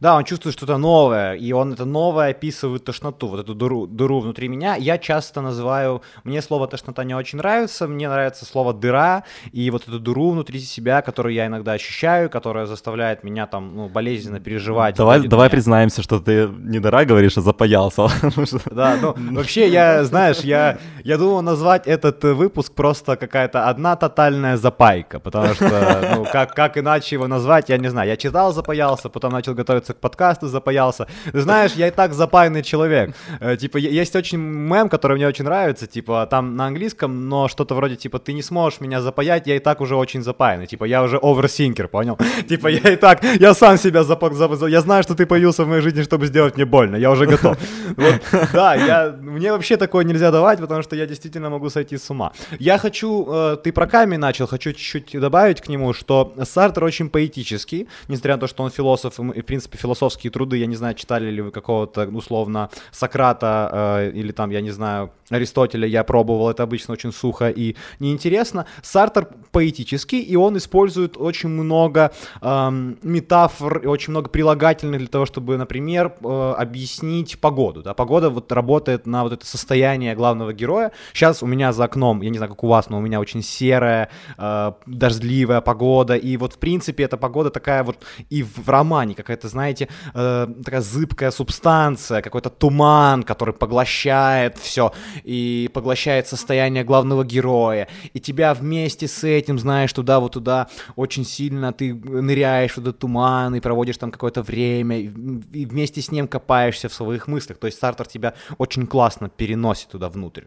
Да, 0.00 0.16
он 0.16 0.24
чувствует 0.24 0.56
что-то 0.56 0.76
новое, 0.76 1.34
и 1.34 1.52
он 1.52 1.72
это 1.72 1.84
новое 1.84 2.30
описывает 2.30 2.84
тошноту, 2.84 3.28
вот 3.28 3.40
эту 3.40 3.54
дыру, 3.54 3.86
дыру 3.86 4.20
внутри 4.20 4.48
меня. 4.48 4.74
Я 4.74 4.98
часто 4.98 5.40
называю, 5.40 6.02
мне 6.24 6.42
слово 6.42 6.66
тошнота 6.66 7.04
не 7.04 7.14
очень 7.14 7.38
нравится, 7.38 7.86
мне 7.86 8.08
нравится 8.08 8.44
слово 8.44 8.74
дыра, 8.74 9.24
и 9.52 9.70
вот 9.70 9.88
эту 9.88 10.00
дыру 10.00 10.30
внутри 10.30 10.60
себя, 10.60 11.02
которую 11.02 11.34
я 11.34 11.46
иногда 11.46 11.72
ощущаю, 11.72 12.28
которая 12.28 12.66
заставляет 12.66 13.24
меня 13.24 13.46
там, 13.46 13.76
ну, 13.76 13.88
болезненно 13.88 14.40
переживать. 14.40 14.96
Давай, 14.96 15.26
давай 15.26 15.48
признаемся, 15.48 16.02
что 16.02 16.20
ты 16.20 16.48
не 16.48 16.80
дыра 16.80 17.04
говоришь, 17.04 17.38
а 17.38 17.40
запаялся. 17.40 18.08
Да, 18.74 18.96
ну, 19.00 19.14
вообще, 19.36 19.68
я, 19.68 20.04
знаешь, 20.04 20.38
я, 20.40 20.78
я 21.04 21.18
думал 21.18 21.42
назвать 21.42 21.86
этот 21.86 22.22
выпуск 22.24 22.72
просто 22.74 23.16
какая-то 23.16 23.68
одна 23.68 23.94
тотальная 23.96 24.56
запайка, 24.56 25.20
потому 25.20 25.54
что, 25.54 26.14
ну, 26.16 26.26
как, 26.30 26.54
как 26.54 26.76
иначе 26.78 27.14
его 27.16 27.26
назвать, 27.28 27.68
я 27.68 27.78
не 27.78 27.88
знаю. 27.88 28.08
Я 28.08 28.16
читал 28.16 28.52
«Запаялся», 28.52 29.08
потом 29.08 29.32
начал 29.32 29.54
готовиться 29.84 29.94
к 29.94 30.00
подкасту 30.00 30.48
запаялся. 30.48 31.06
Ты 31.32 31.40
знаешь, 31.40 31.72
я 31.76 31.88
и 31.88 31.90
так 31.90 32.14
запаянный 32.14 32.62
человек. 32.62 33.14
Э, 33.40 33.56
типа, 33.56 33.78
есть 33.78 34.16
очень 34.16 34.38
мем, 34.38 34.88
который 34.88 35.16
мне 35.16 35.28
очень 35.28 35.44
нравится, 35.44 35.86
типа, 35.86 36.26
там 36.30 36.56
на 36.56 36.66
английском, 36.66 37.28
но 37.28 37.48
что-то 37.48 37.74
вроде, 37.74 37.96
типа, 37.96 38.18
ты 38.18 38.34
не 38.34 38.42
сможешь 38.42 38.80
меня 38.80 39.00
запаять, 39.00 39.46
я 39.46 39.56
и 39.56 39.58
так 39.58 39.80
уже 39.80 39.96
очень 39.96 40.22
запаянный. 40.22 40.66
Типа, 40.66 40.86
я 40.86 41.02
уже 41.02 41.18
оверсинкер, 41.22 41.88
понял? 41.88 42.18
Типа, 42.48 42.68
я 42.68 42.92
и 42.92 42.96
так, 42.96 43.24
я 43.40 43.54
сам 43.54 43.78
себя 43.78 44.04
запак, 44.04 44.32
я 44.68 44.80
знаю, 44.80 45.02
что 45.02 45.14
ты 45.14 45.26
появился 45.26 45.64
в 45.64 45.68
моей 45.68 45.82
жизни, 45.82 46.02
чтобы 46.02 46.26
сделать 46.26 46.56
мне 46.56 46.64
больно, 46.64 46.96
я 46.96 47.10
уже 47.10 47.26
готов. 47.26 47.56
Вот, 47.96 48.20
да, 48.52 48.74
я, 48.74 49.16
мне 49.20 49.52
вообще 49.52 49.76
такое 49.76 50.04
нельзя 50.04 50.30
давать, 50.30 50.58
потому 50.58 50.82
что 50.82 50.96
я 50.96 51.06
действительно 51.06 51.50
могу 51.50 51.70
сойти 51.70 51.96
с 51.96 52.10
ума. 52.10 52.32
Я 52.58 52.78
хочу, 52.78 53.26
э, 53.30 53.56
ты 53.62 53.72
про 53.72 53.86
Ками 53.86 54.16
начал, 54.16 54.46
хочу 54.46 54.72
чуть-чуть 54.72 55.20
добавить 55.20 55.60
к 55.60 55.68
нему, 55.68 55.92
что 55.92 56.32
Сартер 56.44 56.84
очень 56.84 57.08
поэтический, 57.08 57.86
несмотря 58.08 58.34
на 58.34 58.40
то, 58.40 58.46
что 58.46 58.64
он 58.64 58.70
философ, 58.70 59.20
и, 59.34 59.40
в 59.40 59.44
принципе, 59.44 59.73
философские 59.76 60.30
труды, 60.30 60.58
я 60.58 60.66
не 60.66 60.76
знаю, 60.76 60.94
читали 60.94 61.30
ли 61.30 61.42
вы 61.42 61.50
какого-то, 61.50 62.06
условно, 62.08 62.70
Сократа 62.90 63.70
э, 63.72 64.12
или 64.14 64.32
там, 64.32 64.50
я 64.50 64.60
не 64.60 64.70
знаю, 64.70 65.10
Аристотеля, 65.30 65.86
я 65.86 66.04
пробовал, 66.04 66.50
это 66.50 66.62
обычно 66.62 66.92
очень 66.92 67.12
сухо 67.12 67.48
и 67.48 67.76
неинтересно. 67.98 68.66
Сартер 68.82 69.28
поэтический, 69.52 70.20
и 70.20 70.36
он 70.36 70.56
использует 70.56 71.16
очень 71.16 71.48
много 71.48 72.12
э, 72.40 72.70
метафор 73.02 73.78
и 73.78 73.86
очень 73.86 74.10
много 74.10 74.28
прилагательных 74.28 74.98
для 74.98 75.08
того, 75.08 75.26
чтобы, 75.26 75.56
например, 75.56 76.14
э, 76.22 76.54
объяснить 76.58 77.38
погоду. 77.40 77.82
Да? 77.82 77.94
Погода 77.94 78.30
вот 78.30 78.52
работает 78.52 79.06
на 79.06 79.22
вот 79.22 79.32
это 79.32 79.46
состояние 79.46 80.14
главного 80.14 80.52
героя. 80.52 80.92
Сейчас 81.12 81.42
у 81.42 81.46
меня 81.46 81.72
за 81.72 81.84
окном, 81.84 82.22
я 82.22 82.30
не 82.30 82.38
знаю, 82.38 82.50
как 82.50 82.64
у 82.64 82.68
вас, 82.68 82.90
но 82.90 82.98
у 82.98 83.00
меня 83.00 83.20
очень 83.20 83.42
серая, 83.42 84.10
э, 84.36 84.72
дождливая 84.86 85.60
погода, 85.60 86.16
и 86.16 86.36
вот 86.36 86.54
в 86.54 86.58
принципе 86.58 87.04
эта 87.04 87.16
погода 87.16 87.50
такая 87.50 87.82
вот 87.82 87.98
и 88.30 88.42
в 88.42 88.68
романе 88.68 89.14
какая-то, 89.14 89.48
знаете, 89.48 89.63
э, 89.72 90.46
такая 90.64 90.80
зыбкая 90.80 91.30
субстанция, 91.30 92.22
какой-то 92.22 92.50
туман, 92.50 93.22
который 93.22 93.54
поглощает 93.54 94.58
все 94.58 94.92
и 95.22 95.70
поглощает 95.72 96.28
состояние 96.28 96.84
главного 96.84 97.24
героя, 97.24 97.88
и 98.12 98.20
тебя 98.20 98.54
вместе 98.54 99.08
с 99.08 99.24
этим, 99.24 99.58
знаешь, 99.58 99.92
туда 99.92 100.20
вот 100.20 100.32
туда 100.32 100.68
очень 100.96 101.24
сильно 101.24 101.72
ты 101.72 101.94
ныряешь 101.94 102.74
в 102.74 102.78
этот 102.78 102.98
туман 102.98 103.54
и 103.54 103.60
проводишь 103.60 103.96
там 103.96 104.10
какое-то 104.10 104.42
время, 104.42 105.00
и 105.00 105.66
вместе 105.66 106.00
с 106.00 106.10
ним 106.10 106.28
копаешься 106.28 106.88
в 106.88 106.94
своих 106.94 107.28
мыслях, 107.28 107.58
то 107.58 107.66
есть 107.66 107.78
стартер 107.78 108.06
тебя 108.06 108.34
очень 108.58 108.86
классно 108.86 109.28
переносит 109.28 109.88
туда 109.88 110.08
внутрь. 110.08 110.44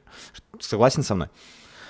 Согласен 0.59 1.03
со 1.03 1.15
мной? 1.15 1.29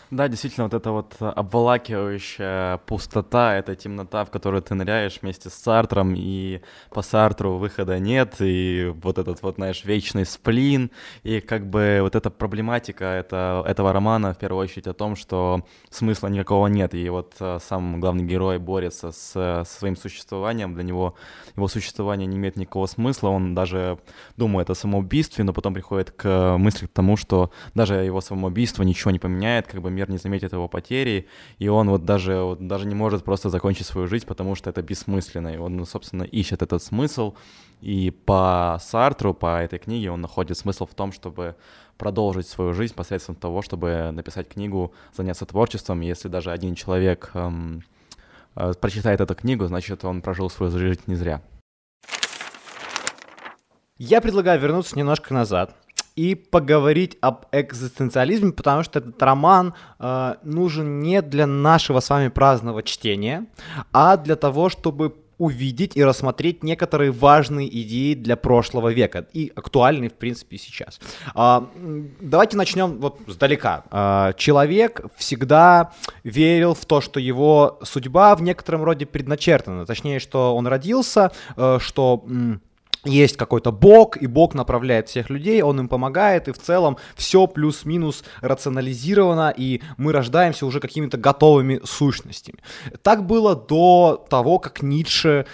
Да, 0.10 0.30
действительно, 0.30 0.64
вот 0.64 0.74
эта 0.74 0.92
вот 0.92 1.16
обволакивающая 1.20 2.78
пустота, 2.78 3.56
эта 3.56 3.76
темнота, 3.76 4.24
в 4.24 4.32
которую 4.32 4.62
ты 4.62 4.74
ныряешь 4.74 5.20
вместе 5.22 5.50
с 5.50 5.54
Сартром, 5.54 6.14
и 6.16 6.62
по 6.92 7.02
Сартру 7.02 7.58
выхода 7.58 8.00
нет, 8.00 8.36
и 8.40 8.94
вот 9.04 9.18
этот 9.18 9.42
вот, 9.42 9.56
знаешь, 9.56 9.84
вечный 9.84 10.26
сплин, 10.26 10.92
и 11.24 11.42
как 11.42 11.70
бы 11.70 12.00
вот 12.02 12.16
эта 12.16 12.30
проблематика 12.30 13.04
это, 13.04 13.62
этого 13.68 13.92
романа 13.92 14.34
в 14.34 14.38
первую 14.38 14.64
очередь 14.64 14.88
о 14.88 14.94
том, 14.94 15.18
что 15.18 15.66
смысла 15.90 16.28
никакого 16.30 16.68
нет, 16.68 16.94
и 16.96 17.10
вот 17.10 17.36
э, 17.42 17.60
сам 17.68 18.00
главный 18.00 18.24
герой 18.24 18.60
борется 18.60 19.12
с, 19.12 19.32
со 19.34 19.66
своим 19.66 19.98
существованием, 19.98 20.74
для 20.74 20.84
него 20.84 21.16
его 21.58 21.68
существование 21.68 22.28
не 22.28 22.38
имеет 22.38 22.56
никакого 22.56 22.86
смысла, 22.86 23.28
он 23.28 23.54
даже 23.56 24.00
думает 24.38 24.70
о 24.70 24.76
самоубийстве, 24.76 25.44
но 25.44 25.52
потом 25.52 25.74
приходит 25.74 26.12
к 26.12 26.56
мысли 26.58 26.86
к 26.86 26.94
тому, 26.94 27.18
что 27.18 27.52
даже 27.74 27.96
его 27.96 28.22
самоубийство 28.22 28.84
ничего 28.84 29.12
не 29.12 29.20
поменяет, 29.20 29.68
как 29.68 29.82
бы 29.82 29.97
мир 29.98 30.10
не 30.10 30.18
заметит 30.18 30.54
его 30.54 30.68
потери, 30.68 31.27
и 31.60 31.68
он 31.68 31.89
вот 31.89 32.06
даже, 32.06 32.36
вот 32.42 32.68
даже 32.68 32.88
не 32.88 32.96
может 32.96 33.24
просто 33.24 33.50
закончить 33.50 33.88
свою 33.88 34.08
жизнь, 34.08 34.25
потому 34.25 34.56
что 34.56 34.70
это 34.70 34.82
бессмысленно, 34.82 35.54
и 35.54 35.58
он, 35.58 35.75
ну, 35.75 35.86
собственно, 35.86 36.24
ищет 36.24 36.62
этот 36.62 36.84
смысл, 36.84 37.34
и 37.82 38.12
по 38.12 38.77
Сартру, 38.80 39.34
по 39.34 39.62
этой 39.62 39.80
книге 39.80 40.12
он 40.12 40.22
находит 40.22 40.58
смысл 40.58 40.86
в 40.86 40.94
том, 40.94 41.12
чтобы 41.12 41.56
продолжить 41.98 42.48
свою 42.48 42.74
жизнь 42.74 42.94
посредством 42.94 43.36
того, 43.36 43.62
чтобы 43.62 44.12
написать 44.13 44.48
книгу, 44.48 44.94
заняться 45.13 45.46
творчеством, 45.46 46.01
если 46.01 46.30
даже 46.30 46.51
один 46.51 46.75
человек 46.75 47.32
эм, 47.34 47.84
э, 48.56 48.74
прочитает 48.80 49.22
эту 49.22 49.36
книгу, 49.36 49.66
значит, 49.66 50.06
он 50.06 50.22
прожил 50.22 50.50
свою 50.50 50.72
жизнь 50.72 51.01
не 51.08 51.16
зря. 51.16 51.42
Я 53.98 54.22
предлагаю 54.22 54.60
вернуться 54.60 54.98
немножко 54.98 55.34
назад 55.34 55.75
и 56.18 56.36
поговорить 56.36 57.18
об 57.22 57.46
экзистенциализме, 57.52 58.52
потому 58.52 58.84
что 58.84 59.00
этот 59.00 59.22
роман 59.22 59.74
э, 60.00 60.36
нужен 60.44 61.00
не 61.00 61.22
для 61.22 61.46
нашего 61.48 62.00
с 62.00 62.10
вами 62.10 62.30
праздного 62.30 62.84
чтения, 62.84 63.46
а 63.94 64.18
для 64.18 64.36
того, 64.36 64.70
чтобы 64.70 65.14
увидеть 65.38 65.96
и 65.96 66.04
рассмотреть 66.04 66.64
некоторые 66.64 67.12
важные 67.12 67.68
идеи 67.84 68.16
для 68.16 68.36
прошлого 68.36 68.92
века 68.92 69.28
и 69.34 69.52
актуальные, 69.56 70.10
в 70.10 70.14
принципе, 70.14 70.58
сейчас. 70.58 71.00
А, 71.36 71.70
давайте 72.20 72.58
начнем 72.58 73.00
вот 73.00 73.20
сдалека. 73.28 73.84
А, 73.92 74.34
человек 74.34 75.02
всегда 75.16 75.94
верил 76.24 76.74
в 76.74 76.86
то, 76.86 77.02
что 77.02 77.20
его 77.20 77.80
судьба 77.84 78.36
в 78.36 78.42
некотором 78.42 78.84
роде 78.84 79.06
предначертана, 79.06 79.86
точнее, 79.86 80.20
что 80.20 80.56
он 80.56 80.66
родился, 80.66 81.32
э, 81.56 81.78
что 81.80 82.26
есть 83.06 83.38
какой-то 83.38 83.72
бог, 83.72 84.18
и 84.18 84.27
бог 84.27 84.54
направляет 84.54 85.10
всех 85.10 85.30
людей, 85.30 85.62
он 85.62 85.80
им 85.80 85.88
помогает, 85.88 86.48
и 86.48 86.51
в 86.51 86.58
целом 86.58 86.98
все 87.16 87.48
плюс-минус 87.48 88.24
рационализировано, 88.42 89.54
и 89.56 89.82
мы 89.98 90.12
рождаемся 90.12 90.66
уже 90.66 90.80
какими-то 90.80 91.18
готовыми 91.18 91.80
сущностями. 91.84 92.60
Так 93.01 93.25
было 93.25 93.56
до 93.56 94.25
того, 94.30 94.60
как 94.60 94.82
Ницше 94.82 95.46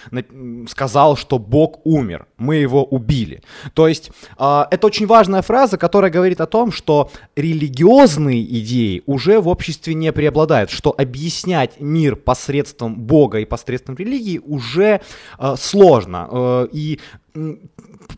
сказал, 0.67 1.17
что 1.17 1.39
бог 1.39 1.85
умер, 1.85 2.27
мы 2.37 2.55
его 2.55 2.83
убили. 2.83 3.41
То 3.73 3.87
есть 3.87 4.11
э, 4.37 4.63
это 4.69 4.87
очень 4.87 5.07
важная 5.07 5.41
фраза, 5.41 5.77
которая 5.77 6.11
говорит 6.11 6.41
о 6.41 6.45
том, 6.45 6.71
что 6.71 7.11
религиозные 7.35 8.43
идеи 8.59 9.03
уже 9.05 9.39
в 9.39 9.47
обществе 9.47 9.93
не 9.93 10.11
преобладают, 10.11 10.69
что 10.69 10.93
объяснять 10.97 11.79
мир 11.79 12.15
посредством 12.15 12.95
бога 12.95 13.39
и 13.39 13.45
посредством 13.45 13.95
религии 13.95 14.39
уже 14.39 15.01
э, 15.39 15.55
сложно. 15.57 16.27
Э, 16.31 16.67
и 16.71 16.99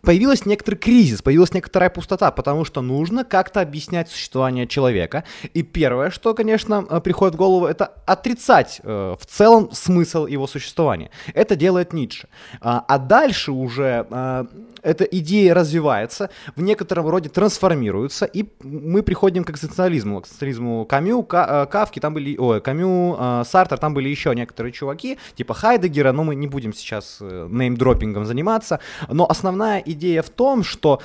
появился 0.02 0.48
некоторый 0.50 0.76
кризис, 0.76 1.22
появилась 1.22 1.54
некоторая 1.54 1.90
пустота, 1.90 2.32
потому 2.32 2.66
что 2.66 2.82
нужно 2.82 3.24
как-то 3.24 3.62
объяснять 3.62 4.10
существование 4.10 4.68
человека. 4.68 5.24
И 5.54 5.64
первое, 5.64 6.10
что, 6.10 6.34
конечно, 6.34 6.86
э, 6.90 7.00
приходит 7.02 7.36
в 7.36 7.38
голову, 7.38 7.66
это 7.66 7.86
отрицать 8.06 8.82
э, 8.84 9.16
в 9.20 9.26
целом 9.26 9.70
смысл 9.72 10.26
его 10.26 10.48
существования. 10.48 11.12
Это 11.34 11.56
делает 11.56 11.94
Ницше. 11.94 12.28
А, 12.62 12.84
а 12.88 12.98
дальше 12.98 13.52
уже 13.52 14.06
э, 14.10 14.46
эта 14.84 15.04
идея 15.06 15.54
развивается, 15.54 16.30
в 16.56 16.62
некотором 16.62 17.08
роде 17.08 17.30
трансформируется, 17.30 18.26
и 18.26 18.46
мы 18.64 19.02
приходим 19.02 19.44
к 19.44 19.50
экзистенциализму, 19.50 20.22
к 20.22 20.26
экзистенциализму 20.26 20.86
Камю, 20.86 21.24
Кавки, 21.24 22.00
там 22.00 22.14
были, 22.14 22.38
ой, 22.38 22.62
Камю, 22.62 23.44
Сартер, 23.46 23.78
там 23.78 23.94
были 23.94 24.10
еще 24.10 24.36
некоторые 24.36 24.74
чуваки, 24.74 25.18
типа 25.36 25.54
Хайдегера, 25.54 26.12
но 26.12 26.24
мы 26.24 26.36
не 26.36 26.48
будем 26.48 26.74
сейчас 26.74 27.18
неймдропингом 27.20 28.26
заниматься, 28.26 28.80
Но 29.10 29.26
основная 29.30 29.80
идея 29.80 30.22
в 30.22 30.30
том, 30.30 30.64
что 30.64 31.02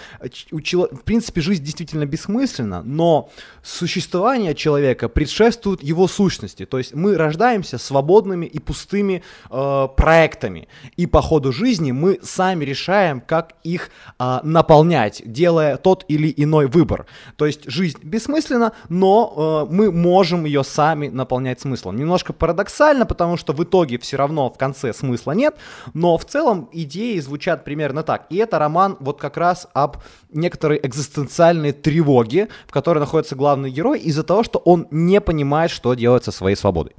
у 0.52 0.61
чело... 0.61 0.88
в 0.90 1.02
принципе 1.02 1.40
жизнь 1.40 1.64
действительно 1.64 2.07
бессмысленна, 2.07 2.83
но 2.83 3.30
существование 3.62 4.54
человека 4.54 5.09
предшествует 5.09 5.83
его 5.83 6.09
сущности. 6.09 6.66
То 6.66 6.78
есть 6.78 6.95
мы 6.95 7.16
рождаемся 7.16 7.78
свободными 7.78 8.47
и 8.47 8.59
пустыми 8.59 9.23
э, 9.50 9.88
проектами, 9.97 10.69
и 10.97 11.07
по 11.07 11.23
ходу 11.23 11.52
жизни 11.52 11.92
мы 11.92 12.19
сами 12.23 12.64
решаем, 12.64 13.21
как 13.21 13.54
их 13.64 13.90
э, 14.19 14.38
наполнять, 14.42 15.23
делая 15.25 15.76
тот 15.76 16.04
или 16.09 16.33
иной 16.37 16.66
выбор. 16.66 17.07
То 17.37 17.47
есть 17.47 17.71
жизнь 17.71 17.99
бессмысленна, 18.02 18.73
но 18.88 19.66
э, 19.69 19.73
мы 19.73 19.92
можем 19.92 20.45
ее 20.45 20.64
сами 20.64 21.09
наполнять 21.09 21.61
смыслом. 21.61 21.97
Немножко 21.97 22.33
парадоксально, 22.33 23.07
потому 23.07 23.37
что 23.37 23.52
в 23.52 23.62
итоге 23.62 23.99
все 23.99 24.16
равно 24.16 24.50
в 24.50 24.59
конце 24.59 24.92
смысла 24.92 25.33
нет, 25.33 25.57
но 25.95 26.16
в 26.16 26.25
целом 26.25 26.69
идеи 26.73 27.19
звучат 27.19 27.64
примерно 27.64 27.90
так. 28.03 28.27
И 28.31 28.37
это 28.37 28.59
роман 28.59 28.97
вот 29.01 29.21
как 29.21 29.37
раз 29.37 29.69
об 29.73 29.99
некоторой 30.31 30.81
экзистенциальной 30.83 31.73
тревоге, 31.73 32.49
в 32.67 32.73
которой 32.73 32.99
находится 32.99 33.37
главный 33.37 33.71
герой, 33.71 33.99
из-за 34.01 34.23
того, 34.23 34.43
что 34.43 34.59
он 34.59 34.87
не 34.91 35.21
понимает, 35.21 35.71
что 35.71 35.95
делать 35.95 36.25
со 36.25 36.33
своей 36.33 36.57
свободой. 36.57 36.95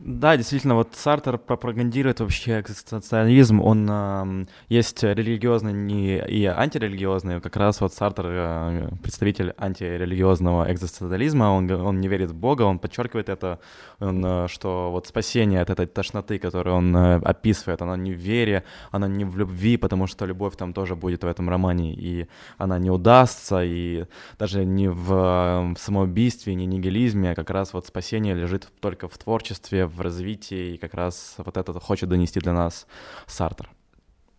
Да, 0.00 0.36
действительно, 0.36 0.74
вот 0.74 0.96
Сартер 0.96 1.38
пропагандирует 1.38 2.18
вообще 2.18 2.60
экзистенциализм, 2.60 3.60
он 3.60 3.88
э, 3.88 4.44
есть 4.68 5.04
религиозный 5.04 5.72
не, 5.72 6.18
и 6.18 6.44
антирелигиозный, 6.46 7.40
как 7.40 7.54
раз 7.54 7.80
вот 7.80 7.94
Сартер 7.94 8.24
э, 8.26 8.88
представитель 9.02 9.54
антирелигиозного 9.56 10.70
экзистенциализма, 10.70 11.44
он, 11.44 11.70
он 11.70 12.00
не 12.00 12.08
верит 12.08 12.32
в 12.32 12.34
Бога, 12.34 12.62
он 12.62 12.80
подчеркивает 12.80 13.28
это, 13.28 13.60
он, 14.00 14.22
э, 14.26 14.48
что 14.48 14.90
вот 14.90 15.06
спасение 15.06 15.60
от 15.60 15.70
этой 15.70 15.86
тошноты, 15.86 16.40
которую 16.40 16.74
он 16.74 16.96
э, 16.96 17.20
описывает, 17.20 17.80
она 17.80 17.96
не 17.96 18.12
в 18.12 18.18
вере, 18.18 18.64
она 18.90 19.06
не 19.06 19.24
в 19.24 19.38
любви, 19.38 19.76
потому 19.76 20.08
что 20.08 20.26
любовь 20.26 20.56
там 20.56 20.72
тоже 20.72 20.96
будет 20.96 21.22
в 21.22 21.26
этом 21.28 21.48
романе, 21.48 21.94
и 21.94 22.26
она 22.58 22.80
не 22.80 22.90
удастся, 22.90 23.62
и 23.62 24.06
даже 24.40 24.64
не 24.64 24.88
в, 24.88 25.12
э, 25.12 25.74
в 25.74 25.78
самоубийстве, 25.78 26.56
не 26.56 26.66
нигилизме, 26.66 27.30
а 27.30 27.34
как 27.36 27.50
раз 27.50 27.72
вот 27.72 27.86
спасение 27.86 28.34
лежит 28.34 28.68
только 28.80 29.08
в 29.08 29.16
творчестве, 29.16 29.83
в 29.86 30.00
развитии, 30.00 30.74
и 30.74 30.78
как 30.78 30.94
раз 30.94 31.34
вот 31.38 31.56
это 31.56 31.72
хочет 31.80 32.08
донести 32.08 32.40
для 32.40 32.52
нас 32.52 32.86
Сартер. 33.26 33.70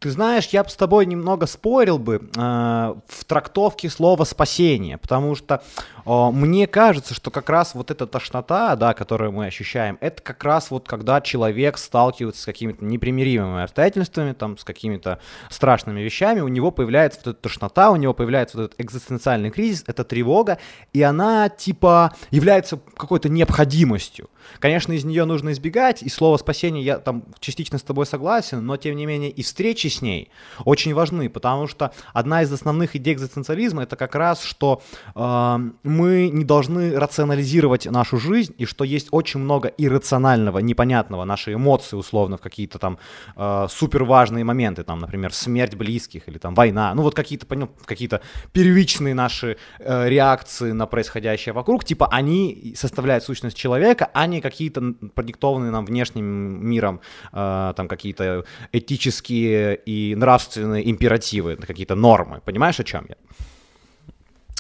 Ты 0.05 0.11
знаешь, 0.11 0.47
я 0.49 0.63
бы 0.63 0.69
с 0.69 0.75
тобой 0.75 1.07
немного 1.07 1.47
спорил 1.47 1.97
бы 1.97 2.29
э, 2.35 2.39
в 2.39 3.25
трактовке 3.25 3.89
слова 3.89 4.23
спасение, 4.23 4.99
потому 4.99 5.33
что 5.33 5.63
э, 6.05 6.29
мне 6.31 6.67
кажется, 6.67 7.15
что 7.15 7.31
как 7.31 7.49
раз 7.49 7.73
вот 7.73 7.89
эта 7.89 8.05
тошнота, 8.05 8.75
да, 8.75 8.93
которую 8.93 9.31
мы 9.31 9.47
ощущаем, 9.47 9.97
это 10.01 10.21
как 10.21 10.43
раз 10.43 10.69
вот 10.69 10.87
когда 10.87 11.21
человек 11.21 11.79
сталкивается 11.79 12.43
с 12.43 12.45
какими-то 12.45 12.85
непримиримыми 12.85 13.63
обстоятельствами, 13.63 14.33
там, 14.33 14.59
с 14.59 14.63
какими-то 14.63 15.19
страшными 15.49 16.01
вещами, 16.01 16.41
у 16.41 16.49
него 16.49 16.69
появляется 16.69 17.21
вот 17.25 17.31
эта 17.31 17.41
тошнота, 17.41 17.89
у 17.89 17.95
него 17.95 18.13
появляется 18.13 18.57
вот 18.57 18.65
этот 18.65 18.81
экзистенциальный 18.81 19.49
кризис, 19.49 19.85
это 19.87 20.03
тревога, 20.03 20.59
и 20.93 21.01
она 21.01 21.49
типа 21.49 22.13
является 22.29 22.79
какой-то 22.95 23.29
необходимостью. 23.29 24.29
Конечно, 24.59 24.93
из 24.93 25.03
нее 25.05 25.25
нужно 25.25 25.51
избегать, 25.51 26.03
и 26.03 26.09
слово 26.09 26.37
спасение 26.37 26.83
я 26.83 26.97
там 26.99 27.25
частично 27.39 27.77
с 27.77 27.83
тобой 27.83 28.05
согласен, 28.05 28.65
но 28.65 28.77
тем 28.77 28.95
не 28.95 29.05
менее 29.05 29.29
и 29.29 29.43
встречи 29.43 29.87
с 29.87 30.01
ней 30.01 30.29
очень 30.63 30.93
важны, 30.93 31.29
потому 31.29 31.67
что 31.67 31.91
одна 32.13 32.41
из 32.41 32.51
основных 32.51 32.95
идей 32.95 33.13
экзистенциализма 33.13 33.83
это 33.83 33.95
как 33.95 34.15
раз, 34.15 34.41
что 34.41 34.81
э, 35.15 35.57
мы 35.83 36.29
не 36.29 36.45
должны 36.45 36.97
рационализировать 36.97 37.85
нашу 37.85 38.17
жизнь, 38.17 38.53
и 38.57 38.65
что 38.65 38.83
есть 38.83 39.07
очень 39.11 39.39
много 39.39 39.69
иррационального, 39.77 40.59
непонятного, 40.59 41.25
наши 41.25 41.53
эмоции 41.53 41.95
условно 41.95 42.37
в 42.37 42.41
какие-то 42.41 42.79
там 42.79 42.97
э, 43.35 43.67
супер 43.69 44.03
важные 44.03 44.43
моменты, 44.43 44.83
там, 44.83 44.99
например, 44.99 45.33
смерть 45.33 45.75
близких 45.75 46.27
или 46.27 46.37
там 46.37 46.53
война, 46.53 46.93
ну 46.93 47.01
вот 47.01 47.15
какие-то, 47.15 47.45
ну, 47.55 47.69
какие-то 47.85 48.21
первичные 48.51 49.13
наши 49.13 49.57
э, 49.79 50.09
реакции 50.09 50.71
на 50.71 50.85
происходящее 50.85 51.53
вокруг, 51.53 51.83
типа 51.85 52.07
они 52.11 52.73
составляют 52.75 53.23
сущность 53.23 53.57
человека, 53.57 54.09
а 54.13 54.27
не 54.27 54.34
какие-то 54.41 54.93
продиктованные 55.13 55.71
нам 55.71 55.85
внешним 55.85 56.25
миром, 56.65 57.01
э, 57.33 57.73
там 57.75 57.87
какие-то 57.87 58.45
этические 58.71 59.75
и 59.75 60.15
нравственные 60.15 60.89
императивы, 60.89 61.55
какие-то 61.55 61.95
нормы. 61.95 62.41
Понимаешь, 62.45 62.79
о 62.79 62.83
чем 62.83 63.05
я? 63.09 63.15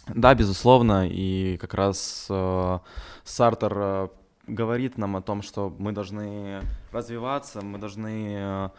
Да, 0.07 0.35
безусловно, 0.35 1.07
и 1.09 1.57
как 1.57 1.73
раз 1.73 2.27
э, 2.29 2.79
Сартер 3.23 3.73
э, 3.75 4.07
говорит 4.47 4.97
нам 4.97 5.15
о 5.15 5.21
том, 5.21 5.41
что 5.41 5.73
мы 5.77 5.91
должны 5.91 6.61
развиваться, 6.91 7.61
мы 7.61 7.77
должны 7.77 8.35
э, 8.37 8.69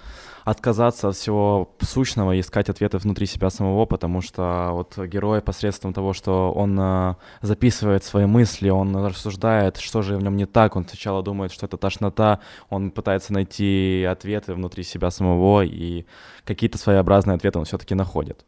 отказаться 0.44 1.08
от 1.08 1.16
всего 1.16 1.74
сущного 1.80 2.32
и 2.32 2.40
искать 2.40 2.68
ответы 2.68 2.98
внутри 2.98 3.26
себя 3.26 3.50
самого, 3.50 3.86
потому 3.86 4.20
что 4.20 4.70
вот 4.72 4.98
герой 5.06 5.40
посредством 5.42 5.92
того, 5.92 6.12
что 6.12 6.52
он 6.52 6.78
э, 6.78 7.14
записывает 7.42 8.04
свои 8.04 8.26
мысли, 8.26 8.70
он 8.70 8.96
рассуждает, 8.96 9.76
что 9.78 10.02
же 10.02 10.16
в 10.16 10.22
нем 10.22 10.36
не 10.36 10.46
так, 10.46 10.76
он 10.76 10.86
сначала 10.86 11.22
думает, 11.22 11.52
что 11.52 11.66
это 11.66 11.76
тошнота, 11.76 12.40
он 12.70 12.90
пытается 12.90 13.32
найти 13.32 14.06
ответы 14.08 14.54
внутри 14.54 14.84
себя 14.84 15.10
самого, 15.10 15.62
и 15.62 16.06
какие-то 16.44 16.78
своеобразные 16.78 17.36
ответы 17.36 17.58
он 17.58 17.64
все-таки 17.64 17.94
находит. 17.94 18.44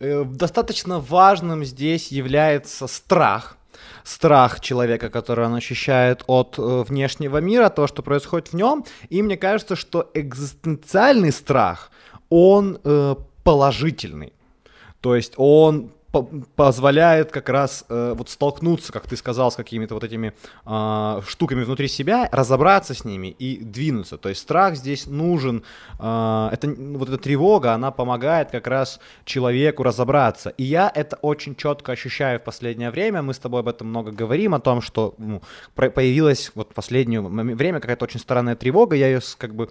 Э, 0.00 0.24
достаточно 0.24 1.00
важным 1.00 1.64
здесь 1.64 2.12
является 2.12 2.86
страх, 2.86 3.57
страх 4.04 4.60
человека, 4.60 5.10
который 5.10 5.46
он 5.46 5.54
ощущает 5.54 6.24
от 6.26 6.58
э, 6.58 6.84
внешнего 6.88 7.38
мира, 7.38 7.68
то, 7.68 7.86
что 7.86 8.02
происходит 8.02 8.48
в 8.48 8.54
нем. 8.54 8.84
И 9.08 9.22
мне 9.22 9.36
кажется, 9.36 9.76
что 9.76 10.10
экзистенциальный 10.14 11.32
страх, 11.32 11.90
он 12.28 12.78
э, 12.84 13.14
положительный. 13.44 14.32
То 15.00 15.14
есть 15.14 15.34
он 15.36 15.92
позволяет 16.10 17.30
как 17.30 17.50
раз 17.50 17.84
э, 17.88 18.14
вот 18.16 18.30
столкнуться, 18.30 18.92
как 18.92 19.06
ты 19.06 19.16
сказал, 19.16 19.52
с 19.52 19.56
какими-то 19.56 19.94
вот 19.94 20.04
этими 20.04 20.32
э, 20.64 21.20
штуками 21.26 21.64
внутри 21.64 21.88
себя, 21.88 22.28
разобраться 22.32 22.94
с 22.94 23.04
ними 23.04 23.28
и 23.28 23.62
двинуться. 23.62 24.16
То 24.16 24.30
есть 24.30 24.40
страх 24.40 24.76
здесь 24.76 25.06
нужен, 25.06 25.64
э, 25.98 26.48
это 26.52 26.68
вот 26.68 27.08
эта 27.08 27.18
тревога, 27.18 27.74
она 27.74 27.90
помогает 27.90 28.50
как 28.50 28.66
раз 28.66 29.00
человеку 29.24 29.82
разобраться. 29.82 30.50
И 30.50 30.64
я 30.64 30.90
это 30.94 31.16
очень 31.16 31.54
четко 31.54 31.92
ощущаю 31.92 32.40
в 32.40 32.44
последнее 32.44 32.90
время. 32.90 33.20
Мы 33.20 33.34
с 33.34 33.38
тобой 33.38 33.60
об 33.60 33.68
этом 33.68 33.88
много 33.88 34.10
говорим 34.10 34.54
о 34.54 34.60
том, 34.60 34.80
что 34.80 35.14
ну, 35.18 35.42
появилась 35.74 36.52
вот 36.54 36.70
в 36.70 36.74
последнее 36.74 37.20
время 37.20 37.80
какая-то 37.80 38.04
очень 38.04 38.20
странная 38.20 38.56
тревога. 38.56 38.96
Я 38.96 39.08
ее 39.08 39.20
как 39.36 39.54
бы 39.54 39.68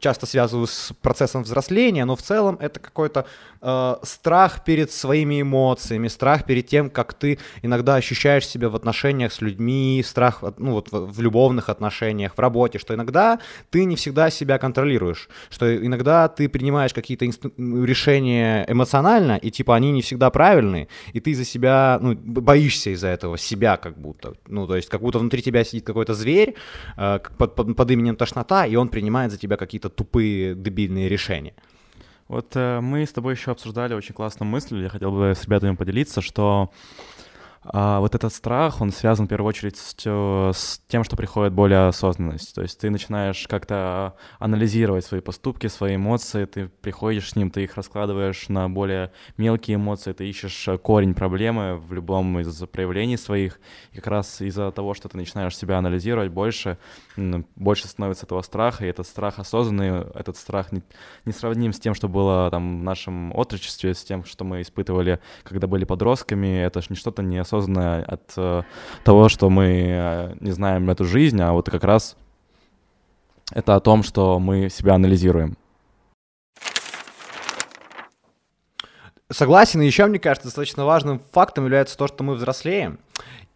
часто 0.00 0.26
связываю 0.26 0.66
с 0.66 0.92
процессом 1.00 1.44
взросления, 1.44 2.04
но 2.04 2.16
в 2.16 2.22
целом 2.22 2.58
это 2.60 2.80
какой-то 2.80 3.26
э, 3.60 3.96
страх 4.02 4.64
перед 4.64 4.90
своими 4.90 5.42
эмоциями, 5.42 5.75
страх 5.80 6.44
перед 6.44 6.66
тем, 6.66 6.90
как 6.90 7.14
ты 7.14 7.38
иногда 7.62 7.96
ощущаешь 7.96 8.46
себя 8.46 8.68
в 8.68 8.76
отношениях 8.76 9.32
с 9.32 9.40
людьми, 9.40 10.02
страх 10.04 10.42
ну, 10.58 10.72
вот 10.72 10.88
в, 10.90 11.20
любовных 11.20 11.68
отношениях, 11.68 12.34
в 12.36 12.38
работе, 12.38 12.78
что 12.78 12.94
иногда 12.94 13.38
ты 13.70 13.84
не 13.84 13.96
всегда 13.96 14.30
себя 14.30 14.58
контролируешь, 14.58 15.28
что 15.50 15.76
иногда 15.76 16.28
ты 16.28 16.48
принимаешь 16.48 16.94
какие-то 16.94 17.26
инст... 17.26 17.44
решения 17.56 18.64
эмоционально, 18.68 19.36
и 19.36 19.50
типа 19.50 19.74
они 19.74 19.92
не 19.92 20.02
всегда 20.02 20.30
правильные, 20.30 20.88
и 21.12 21.20
ты 21.20 21.34
за 21.34 21.44
себя, 21.44 21.98
ну, 22.00 22.14
боишься 22.14 22.90
из-за 22.90 23.08
этого 23.08 23.38
себя 23.38 23.76
как 23.76 23.98
будто, 23.98 24.34
ну, 24.46 24.66
то 24.66 24.76
есть 24.76 24.88
как 24.88 25.00
будто 25.00 25.18
внутри 25.18 25.42
тебя 25.42 25.64
сидит 25.64 25.84
какой-то 25.84 26.14
зверь 26.14 26.54
э, 26.96 27.18
под, 27.38 27.54
под, 27.54 27.76
под 27.76 27.90
именем 27.90 28.16
тошнота, 28.16 28.66
и 28.66 28.76
он 28.76 28.88
принимает 28.88 29.32
за 29.32 29.38
тебя 29.38 29.56
какие-то 29.56 29.88
тупые 29.88 30.54
дебильные 30.54 31.08
решения. 31.08 31.54
Вот 32.28 32.52
э, 32.54 32.80
мы 32.80 33.06
с 33.06 33.12
тобой 33.12 33.34
еще 33.34 33.52
обсуждали 33.52 33.94
очень 33.94 34.14
классную 34.14 34.50
мысль, 34.50 34.82
я 34.82 34.88
хотел 34.88 35.12
бы 35.12 35.32
с 35.36 35.44
ребятами 35.44 35.76
поделиться, 35.76 36.20
что 36.20 36.72
а 37.72 38.00
вот 38.00 38.14
этот 38.14 38.32
страх, 38.32 38.80
он 38.80 38.92
связан 38.92 39.26
в 39.26 39.28
первую 39.28 39.48
очередь 39.48 39.76
с, 39.76 39.94
с 39.98 40.80
тем, 40.86 41.02
что 41.04 41.16
приходит 41.16 41.52
более 41.52 41.88
осознанность. 41.88 42.54
То 42.54 42.62
есть 42.62 42.78
ты 42.78 42.90
начинаешь 42.90 43.46
как-то 43.48 44.14
анализировать 44.38 45.04
свои 45.04 45.20
поступки, 45.20 45.66
свои 45.66 45.96
эмоции, 45.96 46.44
ты 46.44 46.68
приходишь 46.68 47.30
с 47.30 47.36
ним, 47.36 47.50
ты 47.50 47.64
их 47.64 47.74
раскладываешь 47.74 48.48
на 48.48 48.68
более 48.68 49.10
мелкие 49.36 49.76
эмоции, 49.76 50.12
ты 50.12 50.28
ищешь 50.28 50.68
корень 50.82 51.14
проблемы 51.14 51.76
в 51.76 51.92
любом 51.92 52.38
из 52.38 52.56
проявлений 52.66 53.16
своих. 53.16 53.58
И 53.92 53.96
как 53.96 54.06
раз 54.06 54.40
из-за 54.40 54.70
того, 54.70 54.94
что 54.94 55.08
ты 55.08 55.16
начинаешь 55.16 55.56
себя 55.56 55.78
анализировать 55.78 56.30
больше, 56.30 56.78
больше 57.56 57.88
становится 57.88 58.26
этого 58.26 58.42
страха, 58.42 58.86
и 58.86 58.88
этот 58.88 59.06
страх 59.06 59.38
осознанный, 59.38 60.02
этот 60.14 60.36
страх 60.36 60.70
не, 60.70 60.82
не 61.24 61.32
сравним 61.32 61.72
с 61.72 61.80
тем, 61.80 61.94
что 61.94 62.08
было 62.08 62.48
там 62.50 62.80
в 62.80 62.82
нашем 62.84 63.36
отрочестве, 63.36 63.92
с 63.92 64.04
тем, 64.04 64.24
что 64.24 64.44
мы 64.44 64.62
испытывали, 64.62 65.18
когда 65.42 65.66
были 65.66 65.84
подростками. 65.84 66.62
Это 66.62 66.80
же 66.80 66.88
не 66.90 66.96
что-то 66.96 67.22
неосознанное 67.22 67.55
осознанно 67.56 68.04
от 68.04 68.32
э, 68.36 68.62
того, 69.04 69.28
что 69.28 69.50
мы 69.50 69.66
э, 69.66 70.34
не 70.40 70.50
знаем 70.50 70.88
эту 70.90 71.04
жизнь, 71.04 71.40
а 71.40 71.52
вот 71.52 71.70
как 71.70 71.84
раз 71.84 72.16
это 73.52 73.74
о 73.74 73.80
том, 73.80 74.02
что 74.02 74.38
мы 74.38 74.68
себя 74.70 74.94
анализируем. 74.94 75.56
Согласен, 79.30 79.80
и 79.82 79.86
еще, 79.86 80.06
мне 80.06 80.18
кажется, 80.18 80.48
достаточно 80.48 80.84
важным 80.84 81.20
фактом 81.32 81.64
является 81.64 81.98
то, 81.98 82.06
что 82.06 82.22
мы 82.22 82.34
взрослеем. 82.34 83.00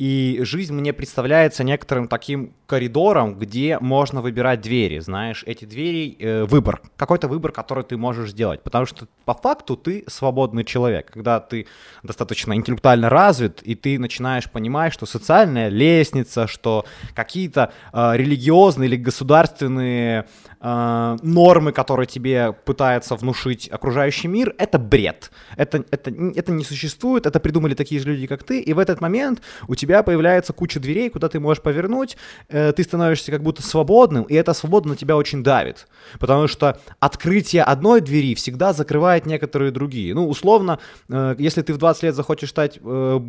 И 0.00 0.40
жизнь 0.44 0.72
мне 0.72 0.94
представляется 0.94 1.62
некоторым 1.62 2.08
таким 2.08 2.54
коридором, 2.64 3.38
где 3.38 3.78
можно 3.80 4.22
выбирать 4.22 4.62
двери, 4.62 4.98
знаешь, 5.00 5.44
эти 5.46 5.66
двери, 5.66 6.16
э, 6.18 6.44
выбор, 6.44 6.80
какой-то 6.96 7.28
выбор, 7.28 7.52
который 7.52 7.84
ты 7.84 7.98
можешь 7.98 8.30
сделать, 8.30 8.62
потому 8.62 8.86
что 8.86 9.08
по 9.26 9.34
факту 9.34 9.76
ты 9.76 10.04
свободный 10.06 10.64
человек, 10.64 11.10
когда 11.12 11.38
ты 11.38 11.66
достаточно 12.02 12.54
интеллектуально 12.54 13.10
развит, 13.10 13.60
и 13.60 13.74
ты 13.74 13.98
начинаешь 13.98 14.50
понимать, 14.50 14.94
что 14.94 15.04
социальная 15.04 15.68
лестница, 15.68 16.46
что 16.46 16.86
какие-то 17.14 17.70
э, 17.92 18.12
религиозные 18.14 18.88
или 18.88 18.96
государственные 18.96 20.26
э, 20.60 21.16
нормы, 21.22 21.72
которые 21.72 22.06
тебе 22.06 22.52
пытается 22.64 23.16
внушить 23.16 23.68
окружающий 23.70 24.28
мир, 24.28 24.54
это 24.58 24.78
бред. 24.78 25.30
Это, 25.56 25.84
это, 25.90 26.10
это 26.10 26.52
не 26.52 26.64
существует, 26.64 27.26
это 27.26 27.40
придумали 27.40 27.74
такие 27.74 28.00
же 28.00 28.08
люди, 28.08 28.26
как 28.26 28.44
ты, 28.44 28.60
и 28.60 28.72
в 28.72 28.78
этот 28.78 29.00
момент 29.00 29.40
у 29.68 29.74
тебя 29.74 30.02
появляется 30.02 30.52
куча 30.52 30.80
дверей, 30.80 31.10
куда 31.10 31.28
ты 31.28 31.40
можешь 31.40 31.62
повернуть, 31.62 32.16
э, 32.48 32.72
ты 32.72 32.82
становишься 32.82 33.30
как 33.32 33.42
будто 33.42 33.62
свободным, 33.62 34.24
и 34.24 34.34
эта 34.34 34.52
свобода 34.54 34.88
на 34.88 34.96
тебя 34.96 35.16
очень 35.16 35.42
давит, 35.42 35.88
потому 36.18 36.48
что 36.48 36.78
открытие 37.00 37.62
одной 37.62 38.00
двери 38.00 38.34
всегда 38.34 38.72
закрывает 38.72 39.26
некоторые 39.26 39.70
другие. 39.70 40.14
Ну, 40.14 40.28
условно, 40.28 40.78
э, 41.08 41.34
если 41.38 41.62
ты 41.62 41.72
в 41.72 41.78
20 41.78 42.02
лет 42.04 42.14
захочешь 42.14 42.50
стать, 42.50 42.78
э, 42.82 43.20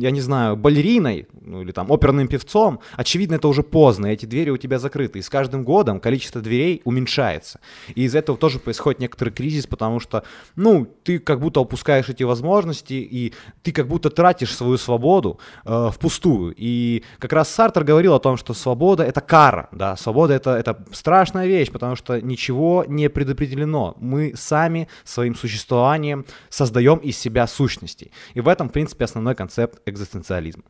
я 0.00 0.10
не 0.10 0.20
знаю, 0.20 0.56
балериной, 0.56 1.26
ну 1.40 1.62
или 1.62 1.72
там 1.72 1.90
оперным 1.90 2.28
певцом, 2.28 2.80
очевидно, 2.96 3.36
это 3.36 3.48
уже 3.48 3.62
поздно, 3.62 4.06
эти 4.06 4.26
двери 4.26 4.50
у 4.50 4.56
тебя 4.56 4.78
закрыты, 4.78 5.18
и 5.18 5.22
с 5.22 5.28
каждым 5.28 5.64
годом 5.64 6.00
количество 6.00 6.40
дверей 6.40 6.71
рублей 6.72 6.82
уменьшается. 6.84 7.60
И 7.94 8.02
из 8.02 8.14
этого 8.14 8.38
тоже 8.38 8.58
происходит 8.58 9.00
некоторый 9.00 9.30
кризис, 9.30 9.66
потому 9.66 10.00
что, 10.00 10.22
ну, 10.56 10.86
ты 11.04 11.18
как 11.18 11.40
будто 11.40 11.60
упускаешь 11.60 12.08
эти 12.08 12.24
возможности, 12.24 12.94
и 12.94 13.32
ты 13.62 13.72
как 13.72 13.86
будто 13.86 14.10
тратишь 14.10 14.54
свою 14.54 14.78
свободу 14.78 15.38
э, 15.64 15.90
впустую. 15.92 16.54
И 16.56 17.02
как 17.18 17.32
раз 17.32 17.48
Сартер 17.48 17.84
говорил 17.84 18.14
о 18.14 18.18
том, 18.18 18.36
что 18.36 18.54
свобода— 18.54 19.02
это 19.04 19.20
кара, 19.20 19.68
да, 19.72 19.96
свобода 19.96 20.34
это,— 20.34 20.50
это 20.58 20.76
страшная 20.92 21.46
вещь, 21.46 21.70
потому 21.70 21.96
что 21.96 22.20
ничего 22.20 22.84
не 22.88 23.08
предопределено. 23.08 23.94
Мы 24.00 24.32
сами 24.36 24.88
своим 25.04 25.34
существованием 25.34 26.24
создаем 26.50 26.98
из 26.98 27.18
себя 27.18 27.46
сущностей. 27.46 28.10
И 28.36 28.40
в 28.40 28.48
этом, 28.48 28.68
в 28.68 28.72
принципе, 28.72 29.04
основной 29.04 29.34
концепт 29.34 29.80
экзистенциализма. 29.86 30.62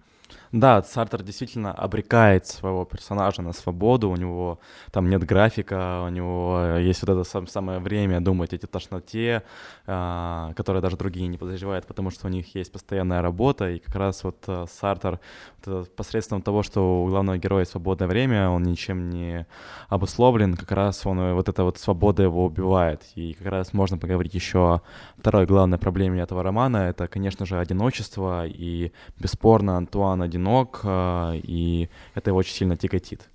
Да, 0.52 0.82
Сартер 0.82 1.22
действительно 1.22 1.72
обрекает 1.72 2.46
своего 2.46 2.84
персонажа 2.84 3.40
на 3.40 3.54
свободу, 3.54 4.10
у 4.10 4.16
него 4.16 4.58
там 4.90 5.08
нет 5.08 5.24
графика, 5.24 6.02
у 6.04 6.10
него 6.10 6.76
есть 6.78 7.00
вот 7.00 7.08
это 7.10 7.24
сам, 7.24 7.46
самое 7.46 7.78
время 7.78 8.20
думать 8.20 8.52
о 8.52 8.66
тошноте, 8.66 9.44
э, 9.86 10.52
которое 10.54 10.82
даже 10.82 10.98
другие 10.98 11.26
не 11.28 11.38
подозревают, 11.38 11.86
потому 11.86 12.10
что 12.10 12.26
у 12.26 12.30
них 12.30 12.54
есть 12.54 12.70
постоянная 12.70 13.22
работа, 13.22 13.70
и 13.70 13.78
как 13.78 13.96
раз 13.96 14.24
вот 14.24 14.44
э, 14.46 14.66
Сартер 14.70 15.20
вот, 15.64 15.96
посредством 15.96 16.42
того, 16.42 16.62
что 16.62 17.02
у 17.02 17.08
главного 17.08 17.38
героя 17.38 17.64
свободное 17.64 18.06
время, 18.06 18.50
он 18.50 18.62
ничем 18.62 19.08
не 19.08 19.46
обусловлен, 19.88 20.54
как 20.56 20.72
раз 20.72 21.06
он 21.06 21.18
э, 21.18 21.32
вот 21.32 21.48
эта 21.48 21.64
вот 21.64 21.78
свобода 21.78 22.24
его 22.24 22.44
убивает, 22.44 23.00
и 23.14 23.32
как 23.32 23.46
раз 23.46 23.72
можно 23.72 23.96
поговорить 23.96 24.34
еще 24.34 24.58
о 24.58 24.82
второй 25.16 25.46
главной 25.46 25.78
проблеме 25.78 26.20
этого 26.20 26.42
романа, 26.42 26.88
это, 26.90 27.08
конечно 27.08 27.46
же, 27.46 27.58
одиночество, 27.58 28.46
и 28.46 28.92
бесспорно 29.18 29.78
Антуан 29.78 30.20
одинок 30.20 30.41
одинок, 30.42 30.80
а, 30.84 31.34
и 31.34 31.88
это 32.14 32.30
его 32.30 32.38
очень 32.38 32.54
сильно 32.54 32.76
тяготит. 32.76 33.28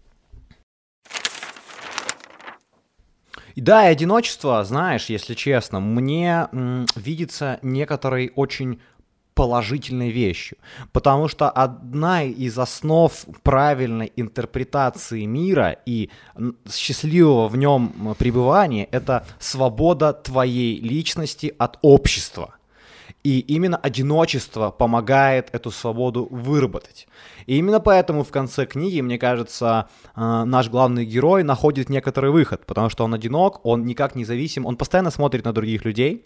Да, 3.56 3.88
и 3.88 3.92
одиночество, 3.92 4.64
знаешь, 4.64 5.08
если 5.10 5.34
честно, 5.34 5.80
мне 5.80 6.48
м, 6.52 6.86
видится 6.96 7.60
некоторой 7.64 8.32
очень 8.36 8.80
положительной 9.34 10.12
вещью. 10.12 10.58
Потому 10.92 11.28
что 11.28 11.50
одна 11.50 12.24
из 12.24 12.58
основ 12.60 13.12
правильной 13.42 14.12
интерпретации 14.16 15.26
мира 15.26 15.78
и 15.86 16.10
счастливого 16.72 17.48
в 17.48 17.58
нем 17.58 18.16
пребывания— 18.18 18.86
это 18.92 19.26
свобода 19.40 20.14
твоей 20.14 20.80
личности 20.80 21.54
от 21.58 21.80
общества. 21.82 22.57
И 23.24 23.40
именно 23.40 23.78
одиночество 23.78 24.72
помогает 24.72 25.50
эту 25.52 25.72
свободу 25.72 26.28
выработать. 26.32 27.08
И 27.46 27.58
именно 27.58 27.80
поэтому 27.80 28.24
в 28.24 28.30
конце 28.30 28.66
книги, 28.66 29.02
мне 29.02 29.18
кажется, 29.18 29.90
э, 30.16 30.44
наш 30.46 30.70
главный 30.70 31.06
герой 31.06 31.44
находит 31.44 31.90
некоторый 31.90 32.32
выход, 32.32 32.66
потому 32.66 32.90
что 32.90 33.04
он 33.04 33.14
одинок, 33.14 33.66
он 33.66 33.86
никак 33.86 34.16
не 34.16 34.24
зависим, 34.24 34.66
он 34.66 34.78
постоянно 34.78 35.12
смотрит 35.12 35.46
на 35.46 35.54
других 35.54 35.84
людей, 35.84 36.26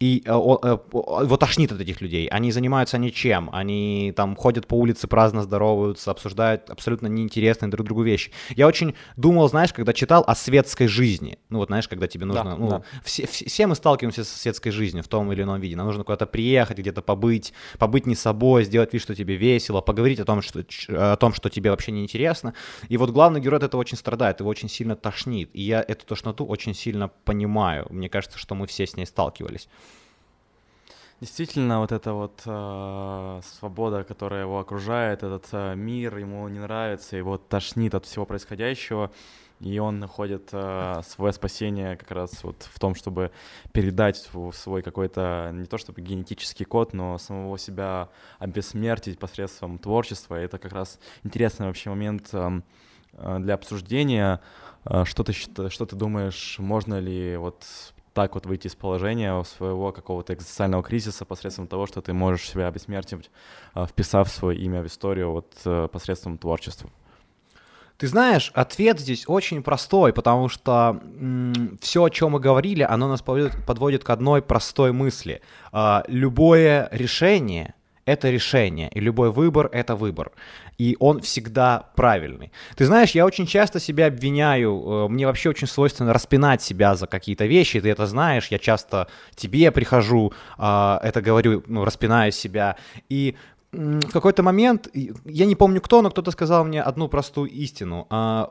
и 0.00 0.22
э, 0.24 0.30
э, 0.30 0.32
его 0.32 1.36
тошнит 1.36 1.72
от 1.72 1.80
этих 1.80 2.00
людей. 2.00 2.28
Они 2.28 2.52
занимаются 2.52 2.98
ничем, 2.98 3.50
они 3.52 4.12
там 4.16 4.36
ходят 4.36 4.66
по 4.66 4.74
улице, 4.74 5.08
праздно 5.08 5.42
здороваются, 5.42 6.10
обсуждают 6.10 6.70
абсолютно 6.70 7.08
неинтересные 7.08 7.68
друг 7.68 7.86
другу 7.86 8.02
вещи. 8.02 8.30
Я 8.54 8.68
очень 8.68 8.94
думал, 9.16 9.48
знаешь, 9.48 9.72
когда 9.72 9.92
читал 9.92 10.22
о 10.26 10.34
светской 10.36 10.86
жизни, 10.86 11.38
ну 11.48 11.58
вот 11.58 11.68
знаешь, 11.68 11.88
когда 11.88 12.06
тебе 12.06 12.26
нужно, 12.26 12.44
да, 12.44 12.56
ну, 12.56 12.68
да. 12.68 12.82
Все, 13.02 13.26
все 13.26 13.66
мы 13.66 13.74
сталкиваемся 13.74 14.22
со 14.22 14.38
светской 14.38 14.70
жизнью 14.70 15.02
в 15.02 15.08
том 15.08 15.32
или 15.32 15.42
ином 15.42 15.60
виде, 15.60 15.74
нам 15.74 15.86
нужно 15.86 16.04
куда-то 16.04 16.26
приехать, 16.26 16.78
где-то 16.78 17.02
побыть, 17.02 17.52
побыть 17.78 18.06
не 18.06 18.14
собой, 18.14 18.64
сделать 18.64 18.92
вид, 18.92 19.02
что 19.02 19.16
тебе 19.16 19.34
весело, 19.34 19.80
поговорить 19.80 20.20
о 20.20 20.24
том, 20.24 20.42
что, 20.42 20.64
о 20.88 21.16
том, 21.16 21.34
что 21.34 21.50
тебе 21.50 21.70
вообще 21.70 21.90
не 21.90 22.02
интересно. 22.02 22.54
И 22.88 22.96
вот 22.96 23.10
главный 23.10 23.40
герой 23.40 23.58
от 23.58 23.64
этого 23.64 23.80
очень 23.80 23.98
страдает, 23.98 24.38
его 24.40 24.48
очень 24.48 24.68
сильно 24.68 24.94
тошнит, 24.94 25.50
и 25.54 25.62
я 25.62 25.84
эту 25.86 26.06
тошноту 26.06 26.44
очень 26.44 26.74
сильно 26.74 27.08
понимаю. 27.24 27.86
Мне 27.90 28.08
кажется, 28.08 28.38
что 28.38 28.54
мы 28.54 28.68
все 28.68 28.86
с 28.86 28.96
ней 28.96 29.06
сталкивались. 29.06 29.68
Действительно, 31.20 31.80
вот 31.80 31.90
эта 31.90 32.12
вот 32.12 32.42
э, 32.46 33.40
свобода, 33.42 34.04
которая 34.04 34.42
его 34.42 34.60
окружает, 34.60 35.24
этот 35.24 35.48
э, 35.50 35.74
мир, 35.74 36.16
ему 36.16 36.46
не 36.46 36.60
нравится, 36.60 37.16
его 37.16 37.38
тошнит 37.38 37.92
от 37.96 38.06
всего 38.06 38.24
происходящего, 38.24 39.10
и 39.58 39.80
он 39.80 39.98
находит 39.98 40.50
э, 40.52 41.00
свое 41.04 41.32
спасение 41.32 41.96
как 41.96 42.12
раз 42.12 42.44
вот 42.44 42.62
в 42.62 42.78
том, 42.78 42.94
чтобы 42.94 43.32
передать 43.72 44.28
свой 44.52 44.82
какой-то, 44.82 45.50
не 45.52 45.66
то 45.66 45.76
чтобы 45.76 46.02
генетический 46.02 46.64
код, 46.64 46.92
но 46.92 47.18
самого 47.18 47.58
себя 47.58 48.10
обессмертить 48.38 49.18
посредством 49.18 49.78
творчества. 49.78 50.40
И 50.40 50.44
это 50.44 50.58
как 50.58 50.72
раз 50.72 51.00
интересный 51.24 51.66
вообще 51.66 51.90
момент 51.90 52.28
э, 52.32 52.60
для 53.40 53.54
обсуждения. 53.54 54.40
Э, 54.84 55.04
что 55.04 55.24
ты, 55.24 55.32
что 55.32 55.86
ты 55.86 55.96
думаешь, 55.96 56.60
можно 56.60 57.00
ли 57.00 57.36
вот 57.36 57.64
так 58.18 58.34
вот 58.34 58.46
выйти 58.46 58.66
из 58.66 58.74
положения 58.74 59.44
своего 59.44 59.92
какого-то 59.92 60.34
экзистенциального 60.34 60.82
кризиса 60.82 61.24
посредством 61.24 61.68
того, 61.68 61.86
что 61.86 62.00
ты 62.00 62.12
можешь 62.12 62.48
себя 62.48 62.66
обессмертить, 62.66 63.30
а, 63.74 63.86
вписав 63.86 64.28
свое 64.28 64.58
имя 64.58 64.82
в 64.82 64.88
историю 64.88 65.30
вот 65.30 65.52
э, 65.64 65.86
посредством 65.92 66.36
творчества? 66.36 66.90
Ты 67.96 68.08
знаешь, 68.08 68.50
ответ 68.54 68.98
здесь 68.98 69.22
очень 69.28 69.62
простой, 69.62 70.12
потому 70.12 70.48
что 70.48 71.00
м- 71.00 71.78
все, 71.80 72.02
о 72.02 72.10
чем 72.10 72.32
мы 72.32 72.40
говорили, 72.40 72.82
оно 72.82 73.06
нас 73.06 73.22
подводит, 73.22 73.64
подводит 73.64 74.02
к 74.02 74.10
одной 74.10 74.42
простой 74.42 74.90
мысли. 74.90 75.40
А, 75.70 76.02
любое 76.08 76.88
решение 76.90 77.74
это 78.08 78.30
решение, 78.30 78.88
и 78.94 79.00
любой 79.00 79.30
выбор— 79.30 79.68
это 79.72 79.94
выбор. 79.94 80.32
И 80.78 80.96
он 81.00 81.20
всегда 81.20 81.90
правильный. 81.94 82.50
Ты 82.76 82.86
знаешь, 82.86 83.10
я 83.10 83.26
очень 83.26 83.46
часто 83.46 83.80
себя 83.80 84.06
обвиняю, 84.06 84.82
э, 84.86 85.08
мне 85.08 85.26
вообще 85.26 85.50
очень 85.50 85.66
свойственно 85.66 86.12
распинать 86.12 86.62
себя 86.62 86.94
за 86.94 87.06
какие-то 87.06 87.46
вещи, 87.46 87.80
ты 87.80 87.90
это 87.90 88.06
знаешь, 88.06 88.48
я 88.50 88.58
часто 88.58 89.08
тебе 89.34 89.70
прихожу, 89.70 90.32
а, 90.56 91.00
это 91.02 91.20
говорю, 91.20 91.62
ну, 91.66 91.84
распинаю 91.84 92.32
себя, 92.32 92.76
и 93.10 93.34
в 93.72 94.12
какой-то 94.12 94.42
момент, 94.42 94.88
я 94.94 95.46
не 95.46 95.54
помню 95.54 95.80
кто, 95.80 96.00
но 96.00 96.10
кто-то 96.10 96.30
сказал 96.30 96.64
мне 96.64 96.82
одну 96.82 97.08
простую 97.08 97.50
истину. 97.50 98.06
А, 98.08 98.50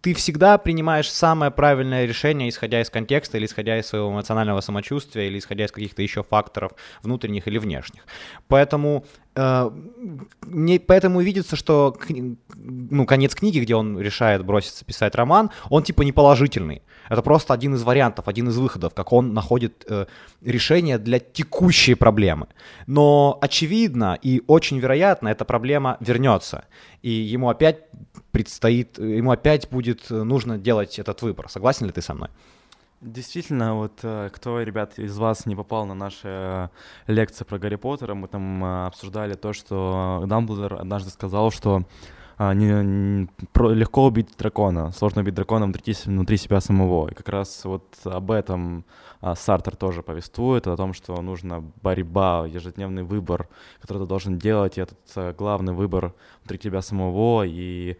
ты 0.00 0.14
всегда 0.14 0.58
принимаешь 0.58 1.10
самое 1.10 1.50
правильное 1.50 2.04
решение, 2.04 2.48
исходя 2.48 2.80
из 2.80 2.88
контекста 2.88 3.36
или 3.36 3.46
исходя 3.46 3.78
из 3.78 3.86
своего 3.86 4.10
эмоционального 4.12 4.60
самочувствия 4.60 5.26
или 5.26 5.38
исходя 5.38 5.64
из 5.64 5.72
каких-то 5.72 6.02
еще 6.02 6.22
факторов 6.22 6.72
внутренних 7.02 7.48
или 7.48 7.58
внешних. 7.58 8.02
Поэтому 8.46 9.04
Э, 9.38 9.70
мне 10.46 10.80
поэтому 10.80 11.20
видится, 11.20 11.54
что 11.54 11.96
ну, 12.56 13.06
конец 13.06 13.36
книги, 13.36 13.60
где 13.60 13.76
он 13.76 14.00
решает 14.00 14.44
броситься 14.44 14.84
писать 14.84 15.14
роман, 15.14 15.50
он 15.70 15.84
типа 15.84 16.02
не 16.02 16.10
положительный. 16.12 16.82
Это 17.08 17.22
просто 17.22 17.54
один 17.54 17.74
из 17.74 17.84
вариантов, 17.84 18.26
один 18.26 18.48
из 18.48 18.58
выходов, 18.58 18.94
как 18.94 19.12
он 19.12 19.32
находит 19.34 19.84
э, 19.88 20.06
решение 20.42 20.98
для 20.98 21.20
текущей 21.20 21.94
проблемы. 21.94 22.48
Но 22.86 23.38
очевидно 23.40 24.18
и 24.20 24.42
очень 24.48 24.80
вероятно, 24.80 25.28
эта 25.28 25.44
проблема 25.44 25.98
вернется. 26.00 26.64
И 27.02 27.10
ему 27.10 27.48
опять 27.48 27.84
предстоит, 28.32 28.98
ему 28.98 29.30
опять 29.30 29.70
будет 29.70 29.87
нужно 30.10 30.58
делать 30.58 30.98
этот 30.98 31.22
выбор. 31.22 31.48
Согласен 31.48 31.86
ли 31.86 31.92
ты 31.92 32.02
со 32.02 32.14
мной? 32.14 32.28
Действительно, 33.00 33.76
вот 33.76 34.00
э, 34.02 34.28
кто, 34.32 34.60
ребят, 34.60 34.98
из 34.98 35.16
вас 35.18 35.46
не 35.46 35.54
попал 35.54 35.86
на 35.86 35.94
наши 35.94 36.26
э, 36.26 36.68
лекции 37.06 37.44
про 37.44 37.58
Гарри 37.58 37.76
Поттера, 37.76 38.14
мы 38.14 38.26
там 38.26 38.64
э, 38.64 38.86
обсуждали 38.86 39.34
то, 39.34 39.52
что 39.52 40.24
Дамблдор 40.26 40.74
однажды 40.74 41.10
сказал, 41.10 41.52
что 41.52 41.84
не, 42.40 42.84
не, 42.84 43.28
про, 43.52 43.70
легко 43.70 44.06
убить 44.06 44.28
дракона, 44.38 44.92
сложно 44.92 45.22
убить 45.22 45.34
дракона 45.34 45.66
внутри, 45.66 45.94
внутри 46.04 46.36
себя 46.36 46.60
самого. 46.60 47.08
И 47.08 47.14
как 47.14 47.28
раз 47.28 47.64
вот 47.64 47.84
об 48.04 48.30
этом 48.30 48.84
а, 49.20 49.34
Сартер 49.34 49.74
тоже 49.74 50.02
повествует, 50.02 50.66
о 50.66 50.76
том, 50.76 50.92
что 50.92 51.20
нужна 51.20 51.62
борьба, 51.82 52.46
ежедневный 52.46 53.02
выбор, 53.02 53.48
который 53.80 53.98
ты 53.98 54.06
должен 54.06 54.38
делать, 54.38 54.78
и 54.78 54.80
этот 54.80 54.98
а, 55.16 55.32
главный 55.32 55.72
выбор 55.72 56.14
внутри 56.42 56.58
тебя 56.58 56.80
самого, 56.80 57.44
и 57.44 57.96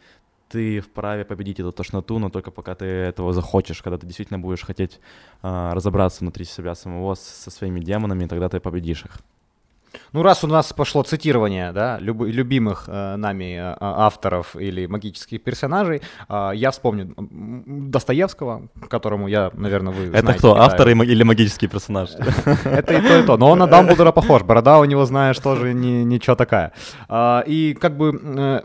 ты 0.49 0.81
вправе 0.81 1.25
победить 1.25 1.61
эту 1.61 1.73
тошноту, 1.73 2.19
но 2.19 2.31
только 2.31 2.51
пока 2.51 2.75
ты 2.75 2.85
этого 2.85 3.33
захочешь, 3.33 3.83
когда 3.83 3.99
ты 3.99 4.07
действительно 4.07 4.39
будешь 4.39 4.63
хотеть 4.63 5.01
а, 5.43 5.75
разобраться 5.75 6.21
внутри 6.21 6.45
себя 6.45 6.75
самого 6.75 7.15
со 7.15 7.51
своими 7.51 7.81
демонами, 7.81 8.27
тогда 8.27 8.49
ты 8.49 8.61
победишь 8.61 9.05
их. 9.05 9.19
Ну, 10.13 10.23
раз 10.23 10.45
у 10.45 10.47
нас 10.47 10.73
пошло 10.73 11.03
цитирование, 11.03 11.73
да, 11.73 11.99
люб, 12.01 12.23
любимых 12.23 12.85
э, 12.89 13.17
нами 13.17 13.57
э, 13.59 13.77
авторов 13.81 14.57
или 14.57 14.87
магических 14.87 15.43
персонажей, 15.43 16.03
э, 16.29 16.51
я 16.55 16.71
вспомню 16.71 17.15
Достоевского, 17.17 18.69
которому 18.89 19.29
я, 19.29 19.51
наверное, 19.55 19.93
вы 19.93 20.07
Это 20.15 20.35
кто, 20.35 20.53
Китаю. 20.53 20.57
автор 20.57 20.89
или 20.89 21.23
магический 21.23 21.69
персонаж? 21.69 22.11
Это 22.65 22.95
и 22.95 23.01
то, 23.01 23.19
и 23.19 23.23
то. 23.23 23.37
Но 23.37 23.51
он 23.51 23.59
на 23.59 23.67
Дамблдора 23.67 24.13
похож. 24.13 24.43
Борода 24.43 24.79
у 24.79 24.85
него, 24.85 25.05
знаешь, 25.05 25.39
тоже 25.39 25.73
ничего 25.75 26.37
такая. 26.37 26.73
А, 27.09 27.43
и 27.47 27.75
как 27.75 27.97
бы 27.97 28.19
э, 28.23 28.61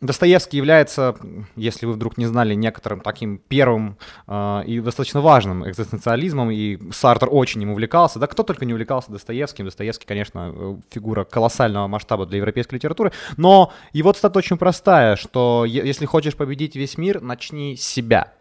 Достоевский 0.00 0.56
является, 0.56 1.14
если 1.56 1.84
вы 1.84 1.92
вдруг 1.92 2.16
не 2.16 2.24
знали, 2.24 2.54
некоторым 2.54 3.00
таким 3.00 3.36
первым 3.36 3.98
э, 4.26 4.62
и 4.66 4.80
достаточно 4.80 5.20
важным 5.20 5.68
экзистенциализмом, 5.68 6.50
и 6.50 6.78
Сартер 6.90 7.28
очень 7.30 7.62
им 7.62 7.70
увлекался. 7.70 8.18
Да 8.18 8.26
кто 8.26 8.42
только 8.42 8.64
не 8.64 8.72
увлекался 8.72 9.12
Достоевским. 9.12 9.66
Достоевский, 9.66 10.06
конечно, 10.06 10.52
э, 10.54 10.76
фигура 10.90 11.24
колоссального 11.24 11.86
масштаба 11.86 12.24
для 12.24 12.38
европейской 12.38 12.76
литературы, 12.76 13.12
но 13.36 13.72
его 13.92 14.12
цитата 14.12 14.38
очень 14.38 14.56
простая, 14.56 15.16
что 15.16 15.66
если 15.66 16.06
хочешь 16.06 16.34
победить 16.34 16.76
весь 16.76 16.96
мир, 16.96 17.20
начни 17.20 17.76
с 17.76 17.82
себя 17.82 18.32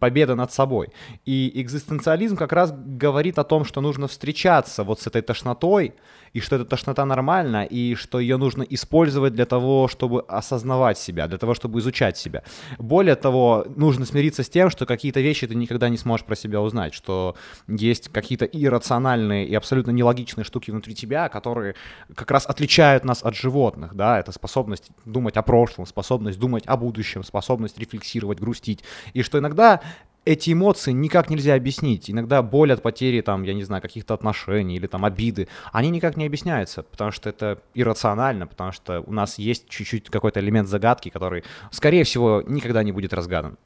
победа 0.00 0.34
над 0.34 0.52
собой. 0.52 0.88
И 1.24 1.52
экзистенциализм 1.54 2.36
как 2.36 2.52
раз 2.52 2.72
говорит 2.72 3.38
о 3.38 3.44
том, 3.44 3.64
что 3.64 3.80
нужно 3.80 4.08
встречаться 4.08 4.82
вот 4.82 5.00
с 5.00 5.06
этой 5.06 5.22
тошнотой, 5.22 5.94
и 6.32 6.40
что 6.40 6.56
эта 6.56 6.64
тошнота 6.64 7.04
нормальна, 7.04 7.64
и 7.64 7.94
что 7.94 8.20
ее 8.20 8.36
нужно 8.36 8.62
использовать 8.62 9.34
для 9.34 9.46
того, 9.46 9.88
чтобы 9.88 10.22
осознавать 10.28 10.98
себя, 10.98 11.26
для 11.26 11.38
того, 11.38 11.54
чтобы 11.54 11.80
изучать 11.80 12.16
себя. 12.16 12.42
Более 12.78 13.16
того, 13.16 13.66
нужно 13.76 14.06
смириться 14.06 14.42
с 14.42 14.48
тем, 14.48 14.70
что 14.70 14.86
какие-то 14.86 15.20
вещи 15.20 15.46
ты 15.46 15.54
никогда 15.54 15.88
не 15.88 15.98
сможешь 15.98 16.24
про 16.24 16.36
себя 16.36 16.60
узнать, 16.60 16.94
что 16.94 17.34
есть 17.66 18.08
какие-то 18.08 18.44
иррациональные 18.44 19.46
и 19.46 19.54
абсолютно 19.54 19.90
нелогичные 19.90 20.44
штуки 20.44 20.70
внутри 20.70 20.94
тебя, 20.94 21.28
которые 21.28 21.74
как 22.14 22.30
раз 22.30 22.46
отличают 22.46 23.04
нас 23.04 23.24
от 23.24 23.34
животных, 23.34 23.94
да, 23.94 24.20
это 24.20 24.32
способность 24.32 24.90
думать 25.04 25.36
о 25.36 25.42
прошлом, 25.42 25.86
способность 25.86 26.38
думать 26.38 26.64
о 26.66 26.76
будущем, 26.76 27.24
способность 27.24 27.78
рефлексировать, 27.78 28.38
грустить, 28.38 28.84
и 29.14 29.22
что 29.22 29.38
иногда 29.38 29.80
эти 30.24 30.52
эмоции 30.52 30.92
никак 30.92 31.30
нельзя 31.30 31.54
объяснить. 31.54 32.10
Иногда 32.10 32.42
боль 32.42 32.72
от 32.72 32.82
потери, 32.82 33.20
там, 33.20 33.42
я 33.42 33.54
не 33.54 33.64
знаю, 33.64 33.82
каких-то 33.82 34.14
отношений 34.14 34.76
или 34.76 34.86
там 34.86 35.04
обиды, 35.04 35.48
они 35.72 35.90
никак 35.90 36.16
не 36.16 36.26
объясняются, 36.26 36.82
потому 36.82 37.10
что 37.10 37.28
это 37.30 37.62
иррационально, 37.74 38.46
потому 38.46 38.72
что 38.72 39.00
у 39.06 39.12
нас 39.12 39.38
есть 39.38 39.68
чуть-чуть 39.68 40.10
какой-то 40.10 40.40
элемент 40.40 40.68
загадки, 40.68 41.08
который, 41.08 41.44
скорее 41.70 42.04
всего, 42.04 42.42
никогда 42.46 42.82
не 42.82 42.92
будет 42.92 43.12
разгадан. 43.14 43.56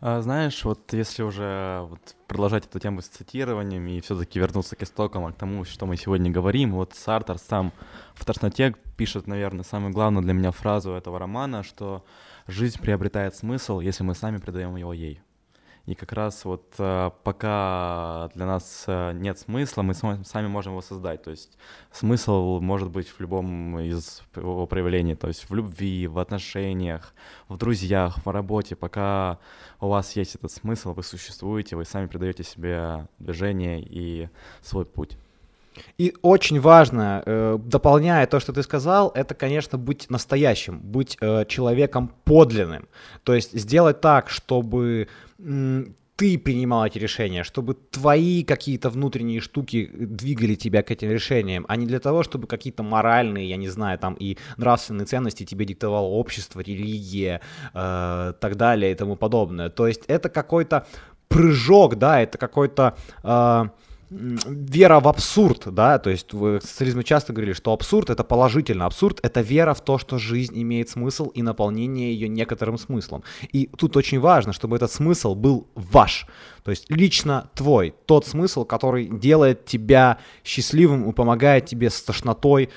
А, 0.00 0.20
знаешь, 0.20 0.62
вот 0.64 0.92
если 0.92 1.22
уже 1.22 1.86
вот 1.88 2.00
продолжать 2.28 2.66
эту 2.66 2.78
тему 2.78 3.00
с 3.00 3.06
цитированием 3.06 3.86
и 3.86 4.00
все-таки 4.02 4.38
вернуться 4.38 4.76
к 4.76 4.82
истокам, 4.82 5.24
а 5.24 5.32
к 5.32 5.36
тому, 5.36 5.64
что 5.64 5.86
мы 5.86 5.96
сегодня 5.96 6.30
говорим, 6.30 6.74
вот 6.74 6.92
Сартер 6.94 7.38
сам 7.38 7.72
в 8.14 8.24
«Тошноте» 8.26 8.74
пишет, 8.96 9.26
наверное, 9.26 9.64
самую 9.64 9.92
главную 9.92 10.22
для 10.22 10.34
меня 10.34 10.50
фразу 10.50 10.92
этого 10.92 11.18
романа, 11.18 11.62
что 11.62 12.04
жизнь 12.46 12.80
приобретает 12.80 13.34
смысл, 13.34 13.80
если 13.80 14.04
мы 14.04 14.14
сами 14.14 14.38
придаем 14.38 14.76
его 14.76 14.92
ей. 14.92 15.20
И 15.86 15.94
как 15.94 16.12
раз 16.12 16.44
вот 16.44 16.74
э, 16.78 17.10
пока 17.22 18.28
для 18.34 18.44
нас 18.44 18.84
э, 18.88 19.12
нет 19.12 19.38
смысла, 19.38 19.82
мы 19.82 19.94
сами 19.94 20.48
можем 20.48 20.72
его 20.72 20.82
создать. 20.82 21.22
То 21.22 21.30
есть 21.30 21.56
смысл 21.92 22.58
может 22.60 22.90
быть 22.90 23.08
в 23.08 23.20
любом 23.20 23.78
из 23.78 24.22
его 24.34 24.66
проявлений. 24.66 25.14
То 25.14 25.28
есть 25.28 25.48
в 25.48 25.54
любви, 25.54 26.08
в 26.08 26.18
отношениях, 26.18 27.14
в 27.48 27.56
друзьях, 27.56 28.18
в 28.26 28.28
работе. 28.28 28.74
Пока 28.74 29.38
у 29.80 29.86
вас 29.86 30.16
есть 30.16 30.34
этот 30.34 30.50
смысл, 30.50 30.92
вы 30.92 31.04
существуете, 31.04 31.76
вы 31.76 31.84
сами 31.84 32.06
придаете 32.06 32.42
себе 32.42 33.06
движение 33.20 33.80
и 33.80 34.28
свой 34.62 34.86
путь. 34.86 35.16
И 35.98 36.14
очень 36.22 36.60
важно, 36.60 37.22
э, 37.26 37.58
дополняя 37.58 38.26
то, 38.26 38.40
что 38.40 38.52
ты 38.52 38.62
сказал, 38.62 39.10
это, 39.14 39.34
конечно, 39.34 39.78
быть 39.78 40.10
настоящим, 40.10 40.80
быть 40.80 41.16
э, 41.20 41.44
человеком 41.46 42.12
подлинным. 42.24 42.88
То 43.22 43.34
есть 43.34 43.52
сделать 43.52 44.00
так, 44.00 44.30
чтобы 44.30 45.08
ты 46.16 46.38
принимал 46.38 46.86
эти 46.86 46.98
решения, 46.98 47.44
чтобы 47.44 47.74
твои 47.74 48.42
какие-то 48.42 48.88
внутренние 48.88 49.40
штуки 49.40 49.90
двигали 49.92 50.54
тебя 50.54 50.82
к 50.82 50.90
этим 50.90 51.10
решениям, 51.10 51.66
а 51.68 51.76
не 51.76 51.86
для 51.86 52.00
того, 52.00 52.22
чтобы 52.22 52.46
какие-то 52.46 52.82
моральные, 52.82 53.48
я 53.48 53.56
не 53.56 53.68
знаю, 53.68 53.98
там 53.98 54.14
и 54.14 54.38
нравственные 54.56 55.04
ценности 55.06 55.44
тебе 55.44 55.66
диктовало 55.66 56.06
общество, 56.06 56.60
религия, 56.60 57.42
э, 57.74 58.32
так 58.40 58.56
далее 58.56 58.92
и 58.92 58.94
тому 58.94 59.16
подобное. 59.16 59.68
То 59.68 59.86
есть 59.86 60.04
это 60.08 60.30
какой-то 60.30 60.86
прыжок, 61.28 61.96
да, 61.96 62.20
это 62.20 62.38
какой-то... 62.38 62.96
Э, 63.22 63.66
вера 64.10 65.00
в 65.00 65.08
абсурд, 65.08 65.72
да, 65.74 65.98
то 65.98 66.10
есть 66.10 66.32
в 66.32 66.60
социализме 66.60 67.02
часто 67.02 67.32
говорили, 67.32 67.54
что 67.54 67.72
абсурд 67.72 68.10
это 68.10 68.22
положительно, 68.22 68.86
абсурд 68.86 69.18
это 69.22 69.40
вера 69.40 69.74
в 69.74 69.80
то, 69.80 69.98
что 69.98 70.18
жизнь 70.18 70.60
имеет 70.62 70.88
смысл 70.88 71.28
и 71.30 71.42
наполнение 71.42 72.12
ее 72.12 72.28
некоторым 72.28 72.78
смыслом. 72.78 73.24
И 73.52 73.66
тут 73.66 73.96
очень 73.96 74.20
важно, 74.20 74.52
чтобы 74.52 74.76
этот 74.76 74.92
смысл 74.92 75.34
был 75.34 75.68
ваш, 75.74 76.26
то 76.62 76.70
есть 76.70 76.86
лично 76.88 77.50
твой, 77.54 77.94
тот 78.06 78.26
смысл, 78.26 78.64
который 78.64 79.06
делает 79.06 79.66
тебя 79.66 80.18
счастливым 80.44 81.08
и 81.08 81.12
помогает 81.12 81.66
тебе 81.66 81.90
с 81.90 82.00
тошнотой 82.02 82.70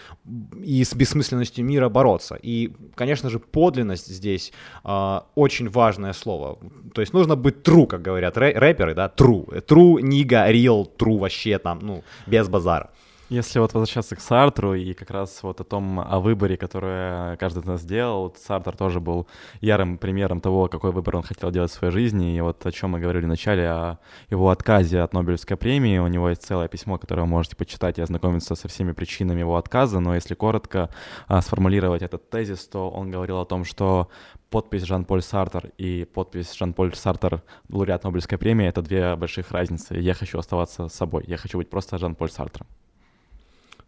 и 0.64 0.84
с 0.84 0.94
бессмысленностью 0.94 1.66
мира 1.66 1.90
бороться. 1.90 2.38
И, 2.42 2.72
конечно 2.96 3.30
же, 3.30 3.40
подлинность 3.40 4.08
здесь 4.08 4.52
э, 4.84 5.20
очень 5.36 5.70
важное 5.70 6.14
слово. 6.14 6.58
То 6.94 7.02
есть 7.02 7.14
нужно 7.14 7.36
быть 7.36 7.56
true, 7.64 7.88
как 7.88 8.02
говорят 8.02 8.38
рэперы, 8.38 8.94
да, 8.94 9.12
true. 9.16 9.46
True, 9.68 10.02
нига, 10.02 10.52
real, 10.52 10.88
true 10.98 11.18
вообще 11.18 11.58
там, 11.58 11.80
ну, 11.82 12.04
без 12.28 12.48
базара. 12.48 12.92
Если 13.30 13.60
вот 13.60 13.76
возвращаться 13.76 14.16
к 14.16 14.22
Сартру 14.22 14.74
и 14.74 14.94
как 14.94 15.12
раз 15.12 15.44
вот 15.44 15.62
о 15.62 15.64
том, 15.64 16.00
о 16.00 16.20
выборе, 16.20 16.58
который 16.58 17.38
каждый 17.38 17.60
из 17.60 17.66
нас 17.66 17.82
сделал, 17.82 18.36
Сартр 18.36 18.76
тоже 18.76 19.00
был 19.00 19.28
ярым 19.62 20.00
примером 20.00 20.42
того, 20.42 20.68
какой 20.68 20.92
выбор 20.92 21.18
он 21.18 21.22
хотел 21.22 21.52
делать 21.52 21.70
в 21.70 21.76
своей 21.76 21.94
жизни, 21.94 22.36
и 22.36 22.42
вот 22.42 22.66
о 22.66 22.72
чем 22.72 22.90
мы 22.90 23.00
говорили 23.00 23.26
вначале, 23.26 23.70
о 23.70 24.00
его 24.32 24.50
отказе 24.50 25.02
от 25.02 25.14
Нобелевской 25.14 25.58
премии, 25.58 26.00
у 26.00 26.08
него 26.08 26.28
есть 26.30 26.42
целое 26.42 26.68
письмо, 26.68 26.98
которое 26.98 27.22
вы 27.22 27.28
можете 27.28 27.56
почитать 27.56 28.00
и 28.00 28.02
ознакомиться 28.02 28.56
со 28.56 28.68
всеми 28.68 28.94
причинами 28.94 29.42
его 29.42 29.58
отказа, 29.58 30.00
но 30.00 30.16
если 30.16 30.34
коротко 30.34 30.90
а, 31.28 31.40
сформулировать 31.44 32.02
этот 32.02 32.32
тезис, 32.32 32.68
то 32.68 32.90
он 32.90 33.12
говорил 33.12 33.38
о 33.38 33.46
том, 33.46 33.64
что 33.64 34.10
подпись 34.50 34.86
Жан-Поль 34.86 35.22
Сартер 35.22 35.70
и 35.78 36.04
подпись 36.04 36.56
Жан-Поль 36.56 36.96
Сартер, 36.96 37.44
лауреат 37.70 38.06
Нобелевской 38.06 38.40
премии, 38.40 38.66
это 38.66 38.82
две 38.82 39.16
больших 39.16 39.52
разницы. 39.52 39.94
Я 39.94 40.16
хочу 40.16 40.40
оставаться 40.40 40.88
собой, 40.88 41.26
я 41.28 41.38
хочу 41.38 41.60
быть 41.60 41.70
просто 41.70 42.00
Жан-Поль 42.00 42.32
Сартером 42.32 42.66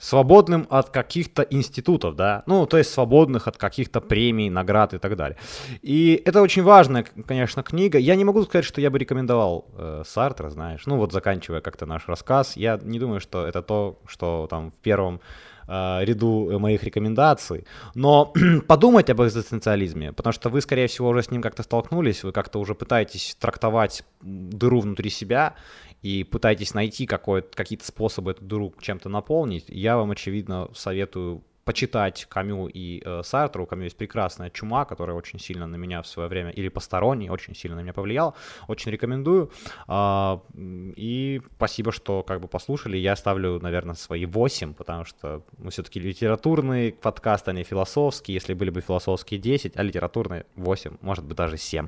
свободным 0.01 0.65
от 0.69 0.89
каких-то 0.89 1.43
институтов, 1.43 2.15
да, 2.15 2.43
ну, 2.47 2.65
то 2.65 2.77
есть 2.77 2.91
свободных 2.91 3.47
от 3.47 3.57
каких-то 3.57 4.01
премий, 4.01 4.49
наград 4.49 4.93
и 4.93 4.97
так 4.97 5.15
далее. 5.15 5.37
И 5.83 6.21
это 6.25 6.41
очень 6.41 6.63
важная, 6.63 7.05
конечно, 7.27 7.61
книга. 7.61 7.99
Я 7.99 8.15
не 8.15 8.25
могу 8.25 8.43
сказать, 8.43 8.65
что 8.65 8.81
я 8.81 8.89
бы 8.89 8.97
рекомендовал 8.97 9.65
э, 9.77 10.03
Сартра, 10.05 10.49
знаешь, 10.49 10.87
ну, 10.87 10.97
вот 10.97 11.13
заканчивая 11.13 11.61
как-то 11.61 11.85
наш 11.85 12.07
рассказ, 12.07 12.57
я 12.57 12.79
не 12.81 12.99
думаю, 12.99 13.19
что 13.19 13.45
это 13.45 13.61
то, 13.61 13.99
что 14.07 14.47
там 14.49 14.71
в 14.71 14.83
первом 14.83 15.21
э, 15.67 15.99
ряду 16.03 16.59
моих 16.59 16.83
рекомендаций. 16.83 17.67
Но 17.93 18.33
подумать 18.67 19.09
об 19.11 19.21
экзистенциализме, 19.21 20.13
потому 20.13 20.33
что 20.33 20.49
вы, 20.49 20.61
скорее 20.61 20.87
всего, 20.87 21.09
уже 21.09 21.21
с 21.21 21.29
ним 21.29 21.43
как-то 21.43 21.61
столкнулись, 21.61 22.23
вы 22.23 22.31
как-то 22.31 22.59
уже 22.59 22.73
пытаетесь 22.73 23.37
трактовать 23.39 24.03
дыру 24.21 24.81
внутри 24.81 25.11
себя, 25.11 25.53
и 26.01 26.23
пытаетесь 26.23 26.73
найти 26.73 27.05
какие-то 27.05 27.85
способы 27.85 28.31
эту 28.31 28.43
дыру 28.43 28.73
чем-то 28.79 29.09
наполнить, 29.09 29.65
я 29.67 29.97
вам, 29.97 30.11
очевидно, 30.11 30.69
советую 30.73 31.43
почитать 31.63 32.25
Камю 32.25 32.67
и 32.67 33.01
э, 33.05 33.21
Сартру. 33.23 33.63
У 33.63 33.65
Камю 33.67 33.83
есть 33.83 33.97
прекрасная 33.97 34.49
«Чума», 34.49 34.85
которая 34.85 35.15
очень 35.15 35.39
сильно 35.39 35.67
на 35.67 35.75
меня 35.75 36.01
в 36.01 36.07
свое 36.07 36.27
время, 36.27 36.49
или 36.51 36.69
«Посторонний», 36.69 37.29
очень 37.29 37.55
сильно 37.55 37.77
на 37.77 37.81
меня 37.81 37.93
повлиял. 37.93 38.35
Очень 38.67 38.91
рекомендую. 38.91 39.51
А, 39.87 40.41
и 40.55 41.41
спасибо, 41.55 41.91
что 41.91 42.23
как 42.23 42.41
бы 42.41 42.47
послушали. 42.47 42.97
Я 42.97 43.15
ставлю, 43.15 43.59
наверное, 43.61 43.95
свои 43.95 44.25
8, 44.25 44.73
потому 44.73 45.05
что 45.05 45.43
мы 45.57 45.71
все-таки 45.71 45.99
литературный 45.99 46.93
подкаст, 46.93 47.47
а 47.47 47.53
не 47.53 47.63
философский. 47.63 48.33
Если 48.33 48.53
были 48.53 48.69
бы 48.69 48.81
философские 48.81 49.39
10, 49.39 49.77
а 49.77 49.83
литературные 49.83 50.45
8, 50.55 50.97
может 51.01 51.25
быть, 51.25 51.37
даже 51.37 51.57
7. 51.57 51.87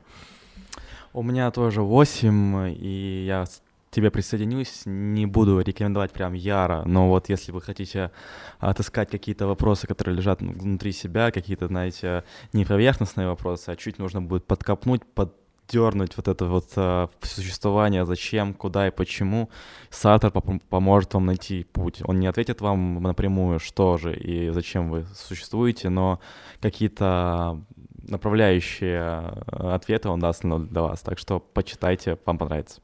У 1.14 1.24
меня 1.24 1.52
тоже 1.52 1.82
8, 1.82 2.76
и 2.78 3.26
я 3.28 3.46
тебе 3.94 4.12
присоединюсь, 4.12 4.84
не 4.86 5.26
буду 5.26 5.60
рекомендовать 5.60 6.12
прям 6.12 6.34
яро, 6.34 6.84
но 6.86 7.08
вот 7.10 7.30
если 7.30 7.52
вы 7.52 7.62
хотите 7.62 8.12
отыскать 8.60 9.10
какие-то 9.10 9.48
вопросы, 9.48 9.88
которые 9.88 10.16
лежат 10.16 10.42
внутри 10.42 10.92
себя, 10.92 11.32
какие-то, 11.32 11.68
знаете, 11.68 12.24
не 12.52 12.66
поверхностные 12.66 13.28
вопросы, 13.28 13.70
а 13.70 13.76
чуть 13.76 14.00
нужно 14.00 14.22
будет 14.22 14.46
подкопнуть, 14.46 15.06
под 15.06 15.36
дернуть 15.68 16.18
вот 16.18 16.28
это 16.28 16.46
вот 16.46 16.70
э, 16.76 17.08
существование, 17.22 18.06
зачем, 18.06 18.54
куда 18.54 18.88
и 18.88 18.92
почему, 18.92 19.50
Сатор 19.90 20.32
поможет 20.70 21.14
вам 21.14 21.26
найти 21.26 21.64
путь. 21.64 22.02
Он 22.04 22.20
не 22.20 22.28
ответит 22.28 22.62
вам 22.62 23.02
напрямую, 23.02 23.60
что 23.60 23.98
же 23.98 24.16
и 24.16 24.50
зачем 24.50 24.90
вы 24.90 25.06
существуете, 25.16 25.90
но 25.90 26.20
какие-то 26.62 27.62
направляющие 28.08 29.00
э, 29.00 29.74
ответы 29.74 30.10
он 30.10 30.20
даст 30.20 30.44
для 30.44 30.82
вас. 30.82 31.02
Так 31.02 31.18
что 31.18 31.40
почитайте, 31.40 32.18
вам 32.26 32.38
понравится. 32.38 32.82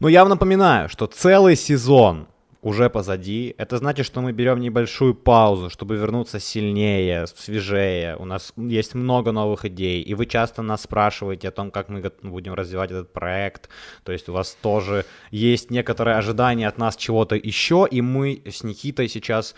Ну, 0.00 0.08
я 0.08 0.20
вам 0.20 0.30
напоминаю, 0.30 0.88
что 0.88 1.06
целый 1.06 1.56
сезон 1.56 2.28
уже 2.64 2.88
позади. 2.88 3.54
Это 3.58 3.76
значит, 3.76 4.06
что 4.06 4.22
мы 4.22 4.32
берем 4.32 4.58
небольшую 4.58 5.14
паузу, 5.14 5.68
чтобы 5.68 5.96
вернуться 5.96 6.40
сильнее, 6.40 7.26
свежее. 7.26 8.16
У 8.16 8.24
нас 8.24 8.54
есть 8.56 8.94
много 8.94 9.32
новых 9.32 9.66
идей, 9.66 10.02
и 10.02 10.14
вы 10.14 10.24
часто 10.24 10.62
нас 10.62 10.82
спрашиваете 10.82 11.48
о 11.48 11.50
том, 11.50 11.70
как 11.70 11.90
мы 11.90 12.10
будем 12.22 12.54
развивать 12.54 12.90
этот 12.90 13.12
проект. 13.12 13.68
То 14.02 14.12
есть 14.12 14.30
у 14.30 14.32
вас 14.32 14.56
тоже 14.62 15.04
есть 15.30 15.70
некоторые 15.70 16.16
ожидания 16.16 16.66
от 16.66 16.78
нас 16.78 16.96
чего-то 16.96 17.36
еще, 17.36 17.86
и 17.90 18.00
мы 18.00 18.42
с 18.46 18.64
Никитой 18.64 19.08
сейчас 19.08 19.54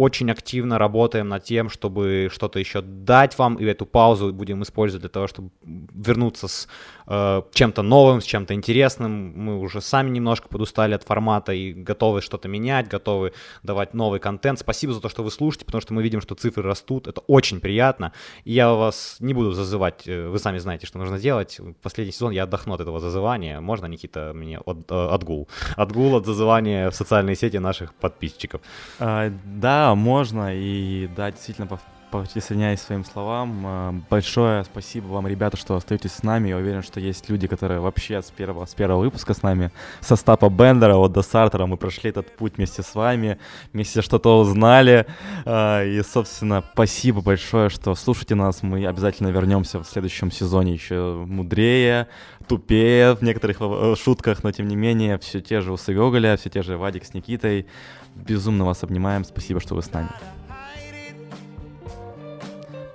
очень 0.00 0.30
активно 0.30 0.78
работаем 0.78 1.28
над 1.28 1.44
тем, 1.44 1.68
чтобы 1.68 2.30
что-то 2.32 2.58
еще 2.58 2.80
дать 2.80 3.38
вам, 3.38 3.56
и 3.56 3.64
эту 3.66 3.84
паузу 3.84 4.32
будем 4.32 4.62
использовать 4.62 5.02
для 5.02 5.10
того, 5.10 5.26
чтобы 5.26 5.50
вернуться 5.62 6.48
с 6.48 6.68
э, 7.06 7.42
чем-то 7.52 7.82
новым, 7.82 8.22
с 8.22 8.24
чем-то 8.24 8.54
интересным. 8.54 9.32
Мы 9.36 9.58
уже 9.60 9.82
сами 9.82 10.08
немножко 10.08 10.48
подустали 10.48 10.94
от 10.94 11.02
формата 11.02 11.52
и 11.52 11.74
готовы 11.74 12.22
что-то 12.22 12.48
менять, 12.48 12.88
готовы 12.88 13.32
давать 13.62 13.92
новый 13.92 14.20
контент. 14.20 14.58
Спасибо 14.58 14.94
за 14.94 15.00
то, 15.00 15.10
что 15.10 15.22
вы 15.22 15.30
слушаете, 15.30 15.66
потому 15.66 15.82
что 15.82 15.92
мы 15.92 16.02
видим, 16.02 16.22
что 16.22 16.34
цифры 16.34 16.62
растут. 16.62 17.06
Это 17.06 17.20
очень 17.26 17.60
приятно. 17.60 18.12
И 18.44 18.52
я 18.52 18.72
вас 18.72 19.16
не 19.20 19.34
буду 19.34 19.52
зазывать, 19.52 20.08
э, 20.08 20.28
вы 20.28 20.38
сами 20.38 20.58
знаете, 20.58 20.86
что 20.86 20.98
нужно 20.98 21.18
делать. 21.18 21.60
Последний 21.82 22.12
сезон 22.12 22.32
я 22.32 22.44
отдохну 22.44 22.74
от 22.74 22.80
этого 22.80 23.00
зазывания. 23.00 23.60
Можно, 23.60 23.84
Никита, 23.86 24.32
мне 24.34 24.60
от, 24.60 24.90
э, 24.90 25.08
отгул? 25.14 25.46
Отгул 25.76 26.16
от 26.16 26.24
зазывания 26.24 26.88
в 26.88 26.94
социальные 26.94 27.36
сети 27.36 27.58
наших 27.58 27.92
подписчиков. 27.92 28.62
А, 28.98 29.30
да, 29.44 29.89
можно, 29.94 30.54
и 30.54 31.08
да, 31.16 31.30
действительно 31.30 31.66
присоединяюсь 32.10 32.80
к 32.80 32.84
своим 32.84 33.04
словам. 33.04 33.62
А, 33.64 33.94
большое 34.10 34.64
спасибо 34.64 35.06
вам, 35.06 35.26
ребята, 35.26 35.56
что 35.56 35.76
остаетесь 35.76 36.12
с 36.12 36.22
нами. 36.22 36.48
Я 36.48 36.56
уверен, 36.56 36.82
что 36.82 37.00
есть 37.00 37.28
люди, 37.28 37.46
которые 37.46 37.80
вообще 37.80 38.22
с 38.22 38.30
первого, 38.30 38.64
с 38.66 38.74
первого 38.74 39.00
выпуска 39.00 39.34
с 39.34 39.42
нами, 39.42 39.70
со 40.00 40.16
Стапа 40.16 40.48
Бендера, 40.48 40.96
вот 40.96 41.12
до 41.12 41.22
Сартера, 41.22 41.66
мы 41.66 41.76
прошли 41.76 42.10
этот 42.10 42.36
путь 42.36 42.56
вместе 42.56 42.82
с 42.82 42.94
вами, 42.94 43.38
вместе 43.72 44.02
что-то 44.02 44.40
узнали. 44.40 45.06
А, 45.44 45.84
и, 45.84 46.02
собственно, 46.02 46.64
спасибо 46.72 47.20
большое, 47.20 47.68
что 47.68 47.94
слушаете 47.94 48.34
нас. 48.34 48.62
Мы 48.62 48.86
обязательно 48.86 49.28
вернемся 49.28 49.82
в 49.82 49.84
следующем 49.84 50.30
сезоне 50.30 50.72
еще 50.72 51.24
мудрее, 51.26 52.08
тупее 52.48 53.14
в 53.14 53.22
некоторых 53.22 53.58
э, 53.60 53.94
шутках, 53.96 54.42
но 54.42 54.50
тем 54.50 54.66
не 54.66 54.76
менее, 54.76 55.18
все 55.18 55.40
те 55.40 55.60
же 55.60 55.72
усы 55.72 55.94
Гоголя, 55.94 56.36
все 56.36 56.50
те 56.50 56.62
же 56.62 56.76
Вадик 56.76 57.04
с 57.04 57.14
Никитой. 57.14 57.66
Безумно 58.14 58.64
вас 58.64 58.82
обнимаем. 58.82 59.24
Спасибо, 59.24 59.60
что 59.60 59.74
вы 59.74 59.82
с 59.82 59.92
нами. 59.92 60.08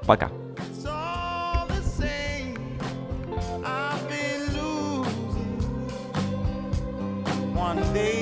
Пока. 0.05 0.29
one 7.75 7.93
day. 7.93 8.14